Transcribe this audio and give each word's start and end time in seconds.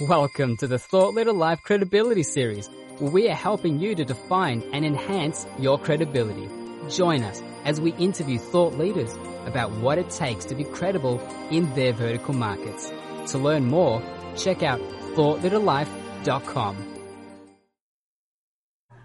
Welcome 0.00 0.56
to 0.58 0.68
the 0.68 0.78
Thought 0.78 1.14
Leader 1.14 1.32
Life 1.32 1.60
Credibility 1.64 2.22
Series, 2.22 2.68
where 2.98 3.10
we 3.10 3.28
are 3.28 3.34
helping 3.34 3.80
you 3.80 3.96
to 3.96 4.04
define 4.04 4.62
and 4.72 4.84
enhance 4.84 5.44
your 5.58 5.76
credibility. 5.76 6.48
Join 6.88 7.24
us 7.24 7.42
as 7.64 7.80
we 7.80 7.92
interview 7.94 8.38
thought 8.38 8.74
leaders 8.74 9.12
about 9.44 9.72
what 9.72 9.98
it 9.98 10.08
takes 10.10 10.44
to 10.44 10.54
be 10.54 10.62
credible 10.62 11.18
in 11.50 11.74
their 11.74 11.92
vertical 11.92 12.32
markets. 12.32 12.92
To 13.32 13.38
learn 13.38 13.64
more, 13.64 14.00
check 14.36 14.62
out 14.62 14.78
thoughtleaderlife.com. 15.16 16.76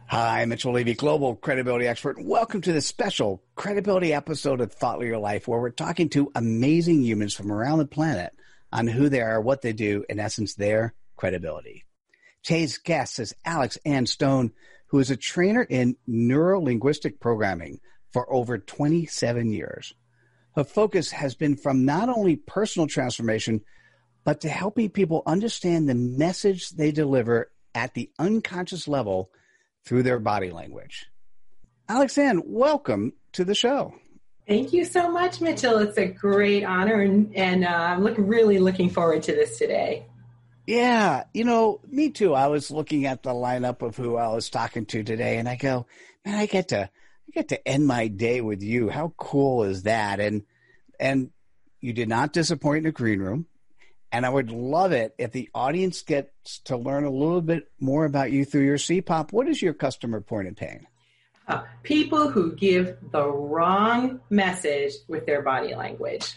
Hi, 0.05 0.41
I'm 0.44 0.50
Mitchell 0.50 0.73
Levy, 0.73 0.94
global 0.94 1.36
credibility 1.36 1.88
expert. 1.88 2.23
Welcome 2.23 2.62
to 2.62 2.71
this 2.71 2.86
special 2.86 3.41
credibility 3.55 4.14
episode 4.14 4.62
of 4.62 4.71
Thought 4.71 5.00
Leader 5.00 5.18
Life, 5.18 5.48
where 5.48 5.60
we're 5.60 5.71
talking 5.71 6.10
to 6.10 6.32
amazing 6.36 7.02
humans 7.02 7.34
from 7.34 7.52
around 7.52 7.80
the 7.80 7.88
planet 7.88 8.32
on 8.74 8.88
who 8.88 9.08
they 9.08 9.21
are, 9.21 9.40
what 9.40 9.62
they 9.62 9.71
do, 9.71 10.04
in 10.10 10.20
essence, 10.20 10.55
their 10.55 10.95
credibility. 11.16 11.86
Today's 12.44 12.80
guest 12.80 13.20
is 13.20 13.36
Alex 13.46 13.77
Ann 13.86 14.08
Stone, 14.08 14.52
who 14.88 14.99
is 14.99 15.12
a 15.12 15.16
trainer 15.16 15.62
in 15.62 15.96
neurolinguistic 16.09 17.20
programming 17.20 17.80
for 18.12 18.32
over 18.34 18.58
27 18.58 19.52
years. 19.52 19.94
Her 20.55 20.63
focus 20.63 21.12
has 21.12 21.36
been 21.36 21.55
from 21.55 21.86
not 21.86 22.09
only 22.09 22.36
personal 22.36 22.88
transformation, 22.88 23.62
but 24.23 24.41
to 24.41 24.49
helping 24.49 24.90
people 24.90 25.24
understand 25.26 25.88
the 25.88 25.96
message 25.96 26.70
they 26.71 26.91
deliver 26.91 27.52
at 27.76 27.94
the 27.94 28.10
unconscious 28.18 28.88
level 28.88 29.30
through 29.85 30.04
their 30.04 30.20
body 30.20 30.52
language. 30.52 31.05
Alex 31.88 32.18
Ann, 32.18 32.41
welcome 32.46 33.13
to 33.34 33.46
the 33.46 33.55
show. 33.55 33.94
Thank 34.48 34.74
you 34.74 34.84
so 34.84 35.10
much, 35.10 35.40
Mitchell. 35.40 35.78
It's 35.78 35.98
a 35.98 36.06
great 36.06 36.66
honor, 36.66 37.02
and, 37.02 37.34
and 37.36 37.64
uh, 37.64 37.70
I'm 37.70 38.04
look, 38.04 38.16
really 38.18 38.60
looking 38.60 38.90
forward 38.90 39.24
to 39.24 39.32
this 39.32 39.58
today. 39.58 40.06
Yeah, 40.68 41.24
you 41.34 41.46
know, 41.46 41.80
me 41.88 42.10
too. 42.10 42.34
I 42.34 42.48
was 42.48 42.70
looking 42.70 43.05
at 43.05 43.24
the 43.24 43.32
lineup 43.32 43.82
of 43.82 43.96
who 43.96 44.18
I 44.18 44.27
was 44.30 44.50
talking 44.50 44.85
to 44.88 45.04
today, 45.04 45.38
and 45.38 45.48
I 45.48 45.55
go, 45.55 45.85
man, 46.26 46.35
I 46.35 46.46
get 46.46 46.70
to, 46.70 46.82
I 46.82 47.32
get 47.34 47.50
to 47.50 47.68
end 47.68 47.88
my 47.88 48.08
day 48.08 48.41
with 48.41 48.62
you. 48.62 48.90
How 48.90 49.13
cool 49.18 49.63
is 49.63 49.84
that? 49.84 50.20
And 50.20 50.44
and 51.00 51.32
you 51.80 51.94
did 51.94 52.10
not 52.10 52.34
disappoint 52.34 52.80
in 52.80 52.84
the 52.84 52.91
green 52.91 53.20
room, 53.20 53.46
and 54.12 54.26
I 54.26 54.30
would 54.30 54.52
love 54.52 54.91
it 54.91 55.16
if 55.18 55.32
the 55.32 55.50
audience 55.54 56.02
gets 56.02 56.60
to 56.66 56.78
learn 56.78 57.04
a 57.04 57.10
little 57.10 57.41
bit 57.41 57.70
more 57.80 58.05
about 58.05 58.32
you 58.32 58.46
through 58.46 58.66
your 58.66 58.78
CPOP. 58.78 59.32
What 59.32 59.48
is 59.48 59.62
your 59.62 59.74
customer 59.74 60.22
point 60.22 60.48
of 60.48 60.55
pain? 60.55 60.88
Uh, 61.48 61.63
people 61.84 62.30
who 62.30 62.55
give 62.55 62.98
the 63.12 63.27
wrong 63.27 64.22
message 64.30 64.94
with 65.08 65.25
their 65.25 65.41
body 65.41 65.75
language. 65.75 66.35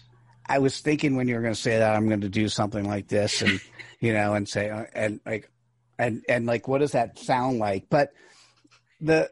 I 0.49 0.59
was 0.59 0.81
thinking 0.81 1.17
when 1.17 1.29
you 1.29 1.37
were 1.37 1.43
going 1.43 1.55
to 1.55 1.61
say 1.61 1.79
that 1.79 1.95
I'm 1.95 2.09
going 2.09 2.23
to 2.23 2.29
do 2.29 2.49
something 2.49 2.85
like 2.85 3.09
this, 3.09 3.43
and 3.43 3.61
you 4.01 4.13
know, 4.13 4.35
and 4.35 4.49
say 4.49 4.69
uh, 4.69 4.85
and 4.93 5.21
like, 5.25 5.51
and 5.99 6.25
and 6.29 6.47
like, 6.47 6.67
what 6.67 6.79
does 6.79 6.93
that 6.93 7.19
sound 7.19 7.59
like? 7.59 7.87
But 7.89 8.13
the 9.01 9.31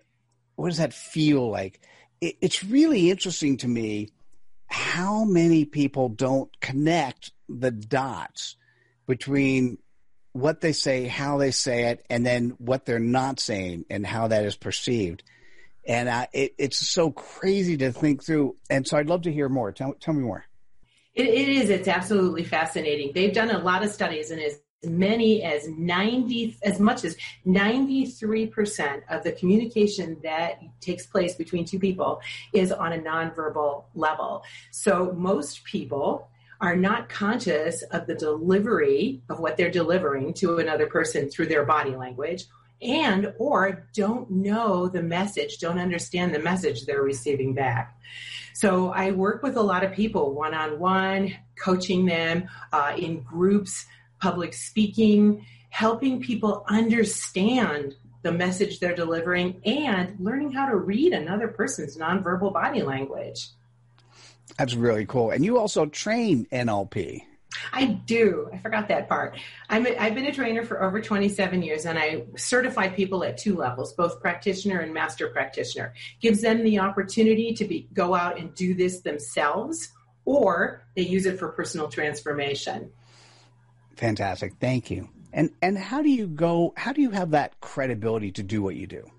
what 0.56 0.69
does 0.69 0.78
that 0.78 0.94
feel 0.94 1.50
like? 1.50 1.81
It, 2.20 2.36
it's 2.41 2.62
really 2.62 3.11
interesting 3.11 3.56
to 3.59 3.69
me 3.69 4.11
how 4.66 5.25
many 5.25 5.64
people 5.64 6.09
don't 6.09 6.50
connect 6.61 7.33
the 7.48 7.70
dots 7.70 8.56
between 9.06 9.78
what 10.33 10.61
they 10.61 10.72
say, 10.72 11.06
how 11.06 11.38
they 11.38 11.50
say 11.50 11.84
it, 11.84 12.05
and 12.11 12.25
then 12.25 12.50
what 12.59 12.86
they're 12.86 12.98
not 12.98 13.38
saying 13.38 13.84
and 13.91 14.06
how 14.06 14.28
that 14.28 14.44
is 14.44 14.56
perceived 14.56 15.22
and 15.86 16.08
uh, 16.08 16.27
it, 16.32 16.54
it's 16.58 16.78
so 16.78 17.10
crazy 17.10 17.77
to 17.78 17.92
think 17.92 18.24
through. 18.24 18.56
And 18.70 18.86
so 18.86 18.96
I'd 18.96 19.08
love 19.08 19.22
to 19.22 19.32
hear 19.32 19.48
more. 19.48 19.72
Tell, 19.72 19.94
tell 19.94 20.14
me 20.14 20.22
more. 20.22 20.44
It, 21.14 21.26
it 21.26 21.48
is. 21.48 21.70
It's 21.70 21.88
absolutely 21.88 22.44
fascinating. 22.44 23.12
They've 23.14 23.32
done 23.32 23.50
a 23.50 23.58
lot 23.58 23.84
of 23.84 23.91
studies, 23.91 24.30
and 24.30 24.41
as 24.41 24.60
many 24.82 25.42
as 25.42 25.68
90, 25.68 26.58
as 26.62 26.80
much 26.80 27.04
as 27.04 27.16
93% 27.46 29.02
of 29.08 29.22
the 29.24 29.32
communication 29.32 30.18
that 30.22 30.60
takes 30.81 31.06
place 31.06 31.34
between 31.34 31.64
two 31.64 31.78
people 31.78 32.20
is 32.53 32.72
on 32.72 32.92
a 32.92 32.98
nonverbal 32.98 33.84
level. 33.94 34.42
So 34.70 35.12
most 35.12 35.64
people 35.64 36.28
are 36.60 36.76
not 36.76 37.09
conscious 37.09 37.82
of 37.82 38.06
the 38.06 38.14
delivery 38.14 39.22
of 39.28 39.41
what 39.41 39.56
they're 39.56 39.70
delivering 39.70 40.34
to 40.34 40.59
another 40.59 40.86
person 40.86 41.28
through 41.28 41.47
their 41.47 41.64
body 41.64 41.97
language 41.97 42.47
and 42.84 43.33
or 43.39 43.89
don't 43.95 44.31
know 44.31 44.89
the 44.89 45.03
message 45.03 45.59
don't 45.59 45.78
understand 45.78 46.34
the 46.34 46.39
message 46.39 46.84
they're 46.84 47.03
receiving 47.03 47.55
back. 47.55 47.99
So 48.53 48.91
i 48.91 49.11
work 49.11 49.43
with 49.43 49.56
a 49.56 49.62
lot 49.62 49.84
of 49.84 49.93
people 49.93 50.34
one-on-one 50.34 51.34
coaching 51.62 52.06
them 52.06 52.49
uh, 52.72 52.95
in 52.97 53.22
groups 53.22 53.87
public 54.21 54.55
speaking 54.55 55.45
helping 55.71 56.21
people 56.21 56.65
understand 56.69 57.97
the 58.22 58.33
message 58.33 58.81
they're 58.81 58.95
delivering 58.95 59.61
and 59.65 60.16
learning 60.19 60.53
how 60.53 60.66
to 60.66 60.77
read 60.77 61.12
another 61.12 61.49
person's 61.49 61.97
nonverbal 61.99 62.53
body 62.53 62.83
language. 62.83 63.49
That's 64.56 64.75
really 64.75 65.05
cool. 65.05 65.31
And 65.31 65.45
you 65.45 65.59
also 65.59 65.87
train 65.87 66.47
nlp 66.53 67.22
I 67.72 67.87
do. 67.87 68.48
I 68.53 68.59
forgot 68.59 68.88
that 68.88 69.09
part. 69.09 69.38
A, 69.70 70.03
I've 70.03 70.15
been 70.15 70.26
a 70.26 70.32
trainer 70.32 70.65
for 70.65 70.82
over 70.82 71.00
27 71.00 71.62
years 71.62 71.87
and 71.87 71.98
I 71.98 72.25
certify 72.37 72.88
people 72.88 73.25
at 73.25 73.38
two 73.38 73.56
levels, 73.56 73.92
both 73.92 74.20
practitioner 74.20 74.81
and 74.81 74.92
master 74.92 75.28
practitioner. 75.28 75.94
Gives 76.20 76.42
them 76.42 76.62
the 76.62 76.78
opportunity 76.78 77.54
to 77.54 77.65
be, 77.65 77.88
go 77.92 78.15
out 78.15 78.38
and 78.38 78.54
do 78.54 78.75
this 78.75 79.00
themselves 79.00 79.92
or 80.25 80.82
they 80.97 81.03
use 81.03 81.26
it 81.26 81.38
for 81.38 81.48
personal 81.48 81.88
transformation. 81.88 82.91
Fantastic. 83.97 84.54
Thank 84.60 84.91
you. 84.91 85.09
And 85.32 85.50
and 85.60 85.76
how 85.76 86.00
do 86.00 86.10
you 86.10 86.28
go 86.28 86.72
how 86.76 86.92
do 86.92 87.03
you 87.03 87.10
have 87.10 87.32
that 87.32 87.60
credibility 87.60 88.31
to 88.32 88.42
do 88.42 88.62
what 88.62 88.76
you 88.76 88.86
do? 88.86 89.10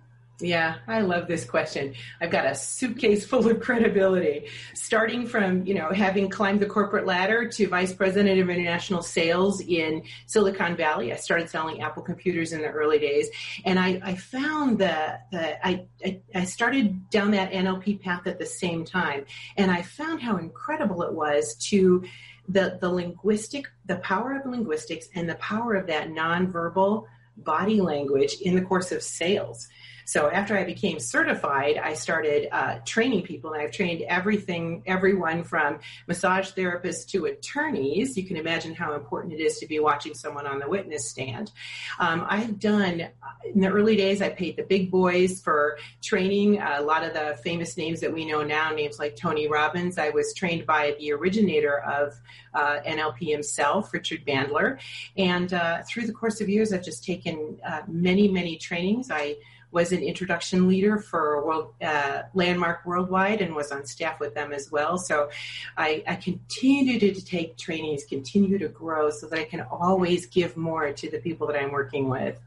Yeah, 0.42 0.76
I 0.86 1.00
love 1.00 1.28
this 1.28 1.46
question. 1.46 1.94
I've 2.20 2.30
got 2.30 2.46
a 2.46 2.56
suitcase 2.56 3.26
full 3.28 3.50
of 3.50 3.62
credibility, 3.62 4.48
starting 4.74 5.28
from, 5.28 5.66
you 5.66 5.74
know, 5.74 5.92
having 5.92 6.30
climbed 6.30 6.60
the 6.60 6.66
corporate 6.66 7.06
ladder 7.06 7.48
to 7.48 7.68
vice 7.68 7.94
president 7.94 8.42
of 8.42 8.50
international 8.50 9.02
sales 9.02 9.62
in 9.62 10.04
Silicon 10.26 10.76
Valley. 10.76 11.14
I 11.14 11.16
started 11.16 11.50
selling 11.50 11.82
Apple 11.82 12.04
computers 12.04 12.52
in 12.52 12.62
the 12.62 12.68
early 12.68 13.00
days. 13.00 13.30
And 13.64 13.80
I, 13.80 14.02
I 14.04 14.16
found 14.16 14.80
that, 14.80 15.28
I, 15.34 15.86
I, 16.04 16.20
I 16.34 16.44
started 16.44 17.10
down 17.10 17.32
that 17.32 17.52
NLP 17.52 18.02
path 18.02 18.28
at 18.28 18.38
the 18.38 18.46
same 18.46 18.84
time. 18.84 19.26
And 19.56 19.72
I 19.72 19.84
found 19.84 20.22
how 20.22 20.36
incredible 20.36 21.02
it 21.04 21.14
was 21.14 21.56
to 21.70 22.04
the, 22.50 22.78
the 22.82 22.90
linguistic, 22.90 23.68
the 23.86 23.98
power 23.98 24.36
of 24.36 24.46
linguistics 24.46 25.08
and 25.16 25.30
the 25.30 25.36
power 25.36 25.76
of 25.76 25.88
that 25.88 26.10
nonverbal 26.10 27.06
body 27.38 27.82
language 27.82 28.36
in 28.42 28.56
the 28.56 28.62
course 28.62 28.92
of 28.92 29.02
sales. 29.02 29.68
So 30.06 30.30
after 30.30 30.56
I 30.56 30.64
became 30.64 31.00
certified, 31.00 31.78
I 31.78 31.96
started 31.96 32.48
uh, 32.52 32.80
training 32.86 33.24
people, 33.24 33.54
and 33.54 33.62
I've 33.62 33.72
trained 33.72 34.04
everything, 34.04 34.84
everyone 34.86 35.44
from 35.44 35.80
massage 36.08 36.52
therapists 36.52 37.08
to 37.10 37.26
attorneys. 37.26 38.16
You 38.16 38.24
can 38.24 38.38
imagine 38.38 38.76
how 38.76 38.94
important 38.94 39.34
it 39.34 39.42
is 39.42 39.58
to 39.60 39.68
be 39.68 39.80
watching 39.80 40.14
someone 40.14 40.46
on 40.46 40.60
the 40.60 40.70
witness 40.70 41.10
stand. 41.10 41.52
Um, 42.00 42.24
I've 42.30 42.60
done 42.60 43.08
in 43.54 43.62
the 43.62 43.68
early 43.68 43.96
days. 43.96 44.22
I 44.22 44.30
paid 44.30 44.58
the 44.58 44.64
big 44.64 44.92
boys 44.92 45.42
for 45.42 45.78
training 46.04 46.62
a 46.62 46.82
lot 46.82 47.04
of 47.04 47.14
the 47.14 47.40
famous 47.44 47.76
names 47.76 48.00
that 48.02 48.14
we 48.14 48.26
know 48.26 48.44
now, 48.44 48.72
names 48.72 49.00
like 49.00 49.16
Tony 49.16 49.48
Robbins. 49.48 49.98
I 49.98 50.10
was 50.10 50.34
trained 50.36 50.68
by 50.68 50.96
the 51.00 51.14
originator 51.14 51.80
of 51.80 52.14
uh, 52.54 52.80
NLP 52.86 53.32
himself, 53.32 53.92
Richard 53.92 54.24
Bandler, 54.26 54.80
and 55.18 55.52
uh, 55.52 55.82
through 55.84 56.06
the 56.06 56.14
course 56.14 56.42
of 56.42 56.48
years, 56.48 56.72
I've 56.72 56.84
just 56.84 57.04
taken 57.04 57.60
uh, 57.68 57.82
many, 57.88 58.28
many 58.28 58.58
trainings. 58.58 59.10
I 59.12 59.38
was 59.76 59.92
an 59.92 60.02
introduction 60.02 60.70
leader 60.70 60.98
for 60.98 61.46
World 61.46 61.74
uh, 61.82 62.22
Landmark 62.34 62.86
Worldwide 62.86 63.42
and 63.42 63.54
was 63.54 63.74
on 63.74 63.86
staff 63.86 64.22
with 64.22 64.34
them 64.34 64.54
as 64.54 64.72
well. 64.72 64.98
So 64.98 65.30
I, 65.78 66.02
I 66.08 66.16
continue 66.16 66.98
to, 66.98 67.14
to 67.14 67.26
take 67.26 67.58
trainings, 67.58 68.06
continue 68.06 68.58
to 68.58 68.70
grow 68.70 69.10
so 69.10 69.28
that 69.28 69.38
I 69.38 69.44
can 69.44 69.60
always 69.62 70.28
give 70.28 70.56
more 70.56 70.94
to 70.94 71.12
the 71.12 71.20
people 71.20 71.46
that 71.48 71.58
I'm 71.58 71.74
working 71.74 72.08
with. 72.08 72.40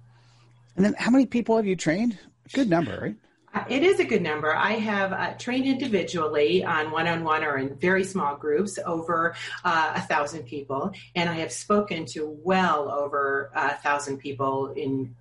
And 0.75 0.85
then 0.87 0.95
how 0.95 1.11
many 1.11 1.27
people 1.27 1.57
have 1.57 1.67
you 1.67 1.77
trained? 1.77 2.19
Good 2.55 2.71
number, 2.71 2.99
right? 2.99 3.17
Uh, 3.53 3.65
it 3.69 3.83
is 3.83 4.01
a 4.01 4.05
good 4.05 4.23
number. 4.23 4.55
I 4.55 4.73
have 4.73 5.13
uh, 5.13 5.35
trained 5.35 5.67
individually 5.67 6.65
on 6.65 6.91
one-on-one 6.91 7.45
or 7.45 7.59
in 7.59 7.75
very 7.77 8.05
small 8.05 8.37
groups 8.37 8.79
over 8.87 9.35
uh, 9.65 9.93
a 9.97 10.01
thousand 10.01 10.45
people, 10.45 10.93
and 11.15 11.29
I 11.29 11.35
have 11.35 11.53
spoken 11.53 12.07
to 12.15 12.39
well 12.43 12.91
over 12.91 13.51
a 13.55 13.75
thousand 13.75 14.19
people 14.19 14.73
in 14.73 15.15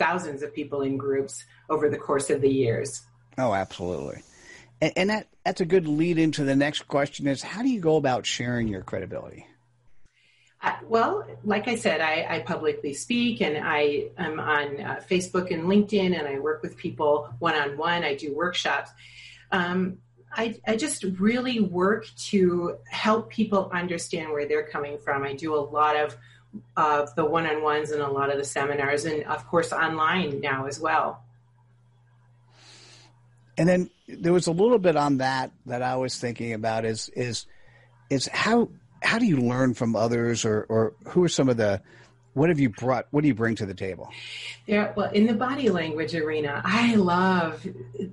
thousands 0.00 0.42
of 0.42 0.52
people 0.52 0.80
in 0.82 0.96
groups 0.96 1.44
over 1.68 1.88
the 1.88 1.98
course 1.98 2.30
of 2.30 2.40
the 2.40 2.48
years. 2.48 3.02
Oh, 3.38 3.54
absolutely. 3.54 4.22
And, 4.80 4.92
and 4.96 5.10
that, 5.10 5.28
that's 5.44 5.60
a 5.60 5.66
good 5.66 5.86
lead 5.86 6.18
into 6.18 6.42
the 6.42 6.56
next 6.56 6.88
question 6.88 7.28
is 7.28 7.42
how 7.42 7.62
do 7.62 7.68
you 7.68 7.80
go 7.80 7.96
about 7.96 8.26
sharing 8.26 8.66
your 8.66 8.82
credibility? 8.82 9.46
Uh, 10.62 10.72
well, 10.88 11.26
like 11.44 11.68
I 11.68 11.76
said, 11.76 12.00
I, 12.00 12.26
I, 12.28 12.38
publicly 12.40 12.92
speak 12.92 13.40
and 13.40 13.56
I 13.66 14.08
am 14.18 14.38
on 14.38 14.80
uh, 14.80 15.00
Facebook 15.08 15.50
and 15.50 15.64
LinkedIn 15.64 16.18
and 16.18 16.28
I 16.28 16.38
work 16.38 16.62
with 16.62 16.76
people 16.76 17.32
one 17.38 17.54
on 17.54 17.78
one. 17.78 18.04
I 18.04 18.14
do 18.14 18.34
workshops. 18.34 18.90
Um, 19.50 19.98
I, 20.32 20.60
I, 20.66 20.76
just 20.76 21.04
really 21.18 21.60
work 21.60 22.06
to 22.28 22.76
help 22.88 23.30
people 23.30 23.70
understand 23.72 24.32
where 24.32 24.46
they're 24.46 24.68
coming 24.68 24.98
from. 24.98 25.24
I 25.24 25.32
do 25.32 25.54
a 25.54 25.64
lot 25.64 25.96
of 25.96 26.14
of 26.76 27.14
the 27.14 27.24
one-on-ones 27.24 27.90
and 27.90 28.02
a 28.02 28.10
lot 28.10 28.30
of 28.30 28.38
the 28.38 28.44
seminars 28.44 29.04
and 29.04 29.24
of 29.24 29.46
course 29.46 29.72
online 29.72 30.40
now 30.40 30.66
as 30.66 30.80
well. 30.80 31.22
And 33.56 33.68
then 33.68 33.90
there 34.08 34.32
was 34.32 34.46
a 34.46 34.52
little 34.52 34.78
bit 34.78 34.96
on 34.96 35.18
that 35.18 35.52
that 35.66 35.82
I 35.82 35.96
was 35.96 36.18
thinking 36.18 36.52
about 36.52 36.84
is 36.84 37.08
is 37.10 37.46
is 38.08 38.26
how 38.28 38.70
how 39.02 39.18
do 39.18 39.26
you 39.26 39.36
learn 39.36 39.74
from 39.74 39.94
others 39.94 40.44
or 40.44 40.64
or 40.68 40.94
who 41.08 41.22
are 41.24 41.28
some 41.28 41.48
of 41.48 41.56
the 41.56 41.82
what 42.34 42.48
have 42.48 42.60
you 42.60 42.68
brought 42.68 43.06
what 43.10 43.22
do 43.22 43.28
you 43.28 43.34
bring 43.34 43.54
to 43.56 43.66
the 43.66 43.74
table? 43.74 44.08
Yeah 44.66 44.92
well 44.96 45.10
in 45.10 45.26
the 45.26 45.34
body 45.34 45.68
language 45.68 46.14
arena 46.14 46.62
i 46.64 46.94
love 46.94 47.66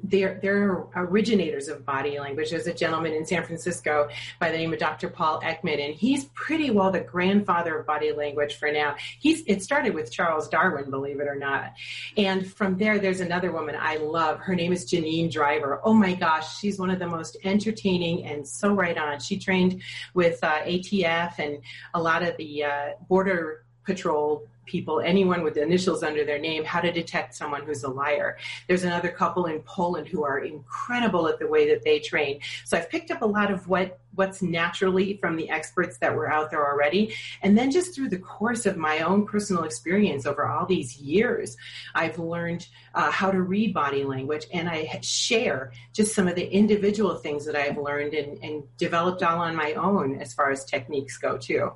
they're 0.03 0.39
they're 0.41 0.85
originators 0.95 1.67
of 1.67 1.85
body 1.85 2.19
language. 2.19 2.49
There's 2.49 2.67
a 2.67 2.73
gentleman 2.73 3.13
in 3.13 3.25
san 3.25 3.43
francisco 3.43 4.09
by 4.39 4.51
the 4.51 4.57
name 4.57 4.73
of 4.73 4.79
dr 4.79 5.07
paul 5.09 5.41
ekman 5.41 5.83
and 5.83 5.93
he's 5.93 6.25
pretty 6.33 6.71
well 6.71 6.91
the 6.91 6.99
grandfather 6.99 7.77
of 7.77 7.85
body 7.85 8.11
language 8.11 8.55
for 8.55 8.71
now. 8.71 8.95
He's 9.19 9.43
it 9.45 9.61
started 9.61 9.93
with 9.93 10.11
charles 10.11 10.47
darwin 10.49 10.89
believe 10.89 11.19
it 11.19 11.27
or 11.27 11.35
not. 11.35 11.73
And 12.15 12.51
from 12.51 12.77
there 12.77 12.99
there's 12.99 13.19
another 13.19 13.51
woman 13.51 13.75
i 13.79 13.97
love. 13.97 14.39
Her 14.39 14.55
name 14.55 14.73
is 14.73 14.89
janine 14.91 15.31
driver. 15.31 15.79
Oh 15.83 15.93
my 15.93 16.15
gosh 16.15 16.59
she's 16.59 16.79
one 16.79 16.89
of 16.89 16.99
the 16.99 17.07
most 17.07 17.37
entertaining 17.43 18.25
and 18.25 18.47
so 18.47 18.73
right 18.73 18.97
on. 18.97 19.19
She 19.19 19.37
trained 19.37 19.81
with 20.13 20.43
uh, 20.43 20.61
atf 20.63 21.37
and 21.37 21.59
a 21.93 22.01
lot 22.01 22.23
of 22.23 22.35
the 22.37 22.63
uh, 22.63 22.89
border 23.07 23.63
patrol 23.88 24.45
people, 24.68 25.00
anyone 25.00 25.44
with 25.44 25.57
initials 25.57 26.04
under 26.04 26.24
their 26.24 26.38
name, 26.38 26.63
how 26.63 26.81
to 26.81 26.92
detect 26.92 27.34
someone 27.34 27.63
who's 27.63 27.84
a 27.84 27.89
liar. 27.89 28.38
There's 28.68 28.84
another 28.84 29.10
couple 29.10 29.45
in 29.45 29.62
Poland 29.62 30.10
who 30.10 30.24
are 30.24 30.39
incredible 30.39 31.28
at 31.28 31.39
the 31.39 31.48
way 31.48 31.69
that 31.69 31.84
they 31.84 32.00
train. 32.00 32.42
So 32.66 32.78
I've 32.78 32.89
picked 32.89 33.10
up 33.10 33.24
a 33.24 33.25
lot 33.25 33.50
of 33.50 33.68
what 33.68 34.00
what's 34.16 34.42
naturally 34.42 35.16
from 35.18 35.36
the 35.36 35.48
experts 35.48 36.00
that 36.00 36.16
were 36.16 36.28
out 36.28 36.50
there 36.50 36.66
already. 36.68 37.13
And 37.44 37.56
then 37.56 37.69
just 37.69 37.94
through 37.94 38.10
the 38.10 38.18
course 38.18 38.66
of 38.66 38.75
my 38.75 39.01
own 39.01 39.28
personal 39.28 39.63
experience 39.63 40.25
over 40.25 40.48
all 40.48 40.66
these 40.66 40.98
years, 40.98 41.56
I've 41.94 42.18
learned 42.18 42.68
uh, 42.95 43.12
how 43.12 43.30
to 43.30 43.39
read 43.39 43.75
body 43.75 44.04
language 44.04 44.48
and 44.51 44.68
I 44.68 45.00
share 45.04 45.72
just 45.94 46.16
some 46.16 46.28
of 46.28 46.34
the 46.34 46.51
individual 46.51 47.13
things 47.16 47.45
that 47.45 47.56
I've 47.56 47.78
learned 47.78 48.16
and, 48.16 48.44
and 48.44 48.63
developed 48.78 49.22
all 49.22 49.38
on 49.38 49.56
my 49.56 49.74
own 49.74 50.19
as 50.19 50.34
far 50.34 50.50
as 50.50 50.66
techniques 50.66 51.19
go 51.19 51.38
too. 51.38 51.74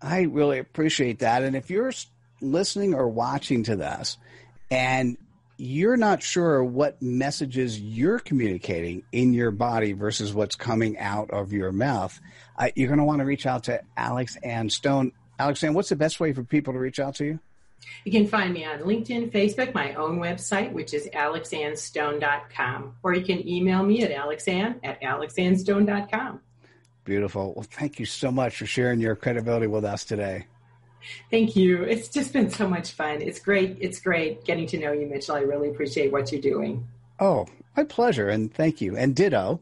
I 0.00 0.22
really 0.22 0.58
appreciate 0.58 1.20
that. 1.20 1.42
And 1.42 1.56
if 1.56 1.70
you're 1.70 1.92
listening 2.40 2.94
or 2.94 3.08
watching 3.08 3.64
to 3.64 3.76
this 3.76 4.16
and 4.70 5.16
you're 5.56 5.96
not 5.96 6.22
sure 6.22 6.62
what 6.62 7.02
messages 7.02 7.80
you're 7.80 8.20
communicating 8.20 9.02
in 9.10 9.34
your 9.34 9.50
body 9.50 9.92
versus 9.92 10.32
what's 10.32 10.54
coming 10.54 10.96
out 10.98 11.30
of 11.30 11.52
your 11.52 11.72
mouth, 11.72 12.18
uh, 12.56 12.68
you're 12.76 12.86
going 12.86 12.98
to 12.98 13.04
want 13.04 13.18
to 13.18 13.24
reach 13.24 13.44
out 13.44 13.64
to 13.64 13.82
Alex 13.96 14.36
Ann 14.44 14.70
Stone. 14.70 15.12
Alex 15.38 15.62
Ann, 15.64 15.74
what's 15.74 15.88
the 15.88 15.96
best 15.96 16.20
way 16.20 16.32
for 16.32 16.44
people 16.44 16.72
to 16.72 16.78
reach 16.78 17.00
out 17.00 17.16
to 17.16 17.24
you? 17.24 17.40
You 18.04 18.12
can 18.12 18.26
find 18.26 18.52
me 18.52 18.64
on 18.64 18.80
LinkedIn, 18.80 19.32
Facebook, 19.32 19.74
my 19.74 19.94
own 19.94 20.18
website, 20.18 20.72
which 20.72 20.94
is 20.94 21.08
alexannstone.com, 21.12 22.94
or 23.02 23.14
you 23.14 23.24
can 23.24 23.46
email 23.48 23.82
me 23.82 24.02
at 24.02 24.10
alexann 24.10 24.80
at 24.82 25.02
alexannstone.com. 25.02 26.40
Beautiful. 27.08 27.54
Well, 27.56 27.66
thank 27.70 27.98
you 27.98 28.04
so 28.04 28.30
much 28.30 28.58
for 28.58 28.66
sharing 28.66 29.00
your 29.00 29.16
credibility 29.16 29.66
with 29.66 29.82
us 29.82 30.04
today. 30.04 30.44
Thank 31.30 31.56
you. 31.56 31.84
It's 31.84 32.08
just 32.08 32.34
been 32.34 32.50
so 32.50 32.68
much 32.68 32.90
fun. 32.92 33.22
It's 33.22 33.38
great. 33.38 33.78
It's 33.80 33.98
great 33.98 34.44
getting 34.44 34.66
to 34.66 34.78
know 34.78 34.92
you, 34.92 35.06
Mitchell. 35.06 35.36
I 35.36 35.40
really 35.40 35.70
appreciate 35.70 36.12
what 36.12 36.30
you're 36.30 36.42
doing. 36.42 36.86
Oh, 37.18 37.46
my 37.74 37.84
pleasure. 37.84 38.28
And 38.28 38.52
thank 38.52 38.82
you. 38.82 38.94
And 38.94 39.16
ditto. 39.16 39.58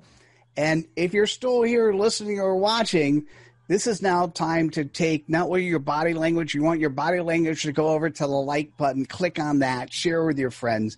And 0.57 0.89
if 0.97 1.15
you're 1.15 1.29
still 1.29 1.63
here 1.63 1.93
listening 1.93 2.41
or 2.41 2.57
watching, 2.57 3.29
this 3.69 3.87
is 3.87 4.03
now 4.03 4.27
time 4.27 4.71
to 4.71 4.85
take 4.85 5.29
not 5.29 5.47
only 5.47 5.67
your 5.67 5.79
body 5.79 6.15
language, 6.15 6.53
you 6.53 6.65
want 6.65 6.81
your 6.81 6.91
body 6.91 7.21
language 7.21 7.63
to 7.63 7.71
go 7.71 7.91
over 7.91 8.11
to 8.11 8.23
the 8.25 8.27
like 8.27 8.77
button, 8.77 9.07
click 9.07 9.39
on 9.39 9.61
that, 9.61 9.93
share 9.93 10.25
with 10.25 10.37
your 10.37 10.51
friends, 10.51 10.97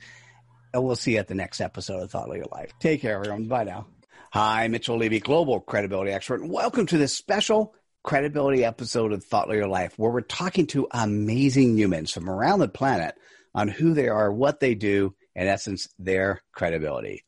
and 0.73 0.83
we'll 0.83 0.97
see 0.97 1.13
you 1.13 1.19
at 1.19 1.29
the 1.29 1.35
next 1.35 1.61
episode 1.61 2.03
of 2.03 2.11
Thought 2.11 2.31
Leader 2.31 2.47
Life. 2.51 2.73
Take 2.81 3.03
care, 3.03 3.17
everyone. 3.17 3.49
Bye 3.49 3.65
now. 3.65 3.87
Hi, 4.31 4.69
Mitchell 4.69 4.99
Levy, 4.99 5.21
Global 5.21 5.59
Credibility 5.59 6.11
Expert, 6.11 6.43
and 6.43 6.51
welcome 6.51 6.85
to 6.85 6.99
this 6.99 7.17
special 7.17 7.75
credibility 8.05 8.63
episode 8.63 9.15
of 9.15 9.25
Thought 9.25 9.49
Leader 9.49 9.67
Life, 9.67 9.99
where 9.99 10.11
we're 10.11 10.21
talking 10.21 10.67
to 10.67 10.87
amazing 10.91 11.79
humans 11.79 12.13
from 12.13 12.29
around 12.29 12.59
the 12.59 12.69
planet 12.69 13.15
on 13.55 13.69
who 13.69 13.95
they 13.95 14.07
are, 14.07 14.31
what 14.31 14.61
they 14.61 14.75
do, 14.75 15.15
in 15.35 15.47
essence, 15.47 15.89
their 15.99 16.43
credibility. 16.53 17.25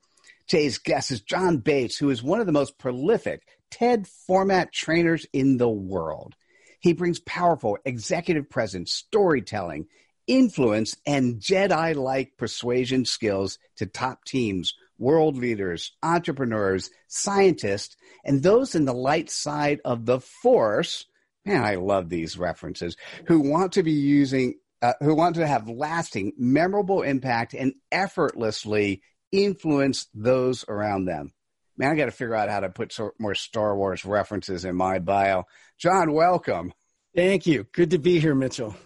Today's 0.46 0.76
guest 0.76 1.10
is 1.10 1.22
John 1.22 1.56
Bates, 1.56 1.96
who 1.96 2.10
is 2.10 2.22
one 2.22 2.38
of 2.38 2.44
the 2.44 2.52
most 2.52 2.76
prolific 2.76 3.44
TED 3.70 4.06
format 4.06 4.70
trainers 4.70 5.24
in 5.32 5.56
the 5.56 5.70
world. 5.70 6.36
He 6.80 6.92
brings 6.92 7.18
powerful 7.20 7.78
executive 7.86 8.50
presence, 8.50 8.92
storytelling, 8.92 9.86
influence, 10.26 10.98
and 11.06 11.40
Jedi 11.40 11.96
like 11.96 12.36
persuasion 12.36 13.06
skills 13.06 13.58
to 13.76 13.86
top 13.86 14.26
teams 14.26 14.74
world 15.00 15.36
leaders, 15.36 15.92
entrepreneurs, 16.02 16.90
scientists, 17.08 17.96
and 18.24 18.42
those 18.42 18.74
in 18.74 18.84
the 18.84 18.94
light 18.94 19.30
side 19.30 19.80
of 19.84 20.06
the 20.06 20.20
force. 20.20 21.06
Man, 21.44 21.64
I 21.64 21.76
love 21.76 22.08
these 22.08 22.38
references 22.38 22.96
who 23.26 23.40
want 23.40 23.72
to 23.72 23.82
be 23.82 23.92
using, 23.92 24.54
uh, 24.82 24.92
who 25.00 25.14
want 25.14 25.36
to 25.36 25.46
have 25.46 25.68
lasting, 25.68 26.34
memorable 26.38 27.02
impact 27.02 27.54
and 27.54 27.72
effortlessly 27.90 29.02
influence 29.32 30.06
those 30.14 30.64
around 30.68 31.06
them. 31.06 31.32
Man, 31.78 31.92
I 31.92 31.94
got 31.94 32.04
to 32.06 32.10
figure 32.10 32.34
out 32.34 32.50
how 32.50 32.60
to 32.60 32.68
put 32.68 32.94
more 33.18 33.34
Star 33.34 33.74
Wars 33.74 34.04
references 34.04 34.66
in 34.66 34.76
my 34.76 34.98
bio. 34.98 35.44
John, 35.78 36.12
welcome. 36.12 36.74
Thank 37.14 37.46
you. 37.46 37.64
Good 37.72 37.90
to 37.90 37.98
be 37.98 38.20
here, 38.20 38.34
Mitchell. 38.34 38.76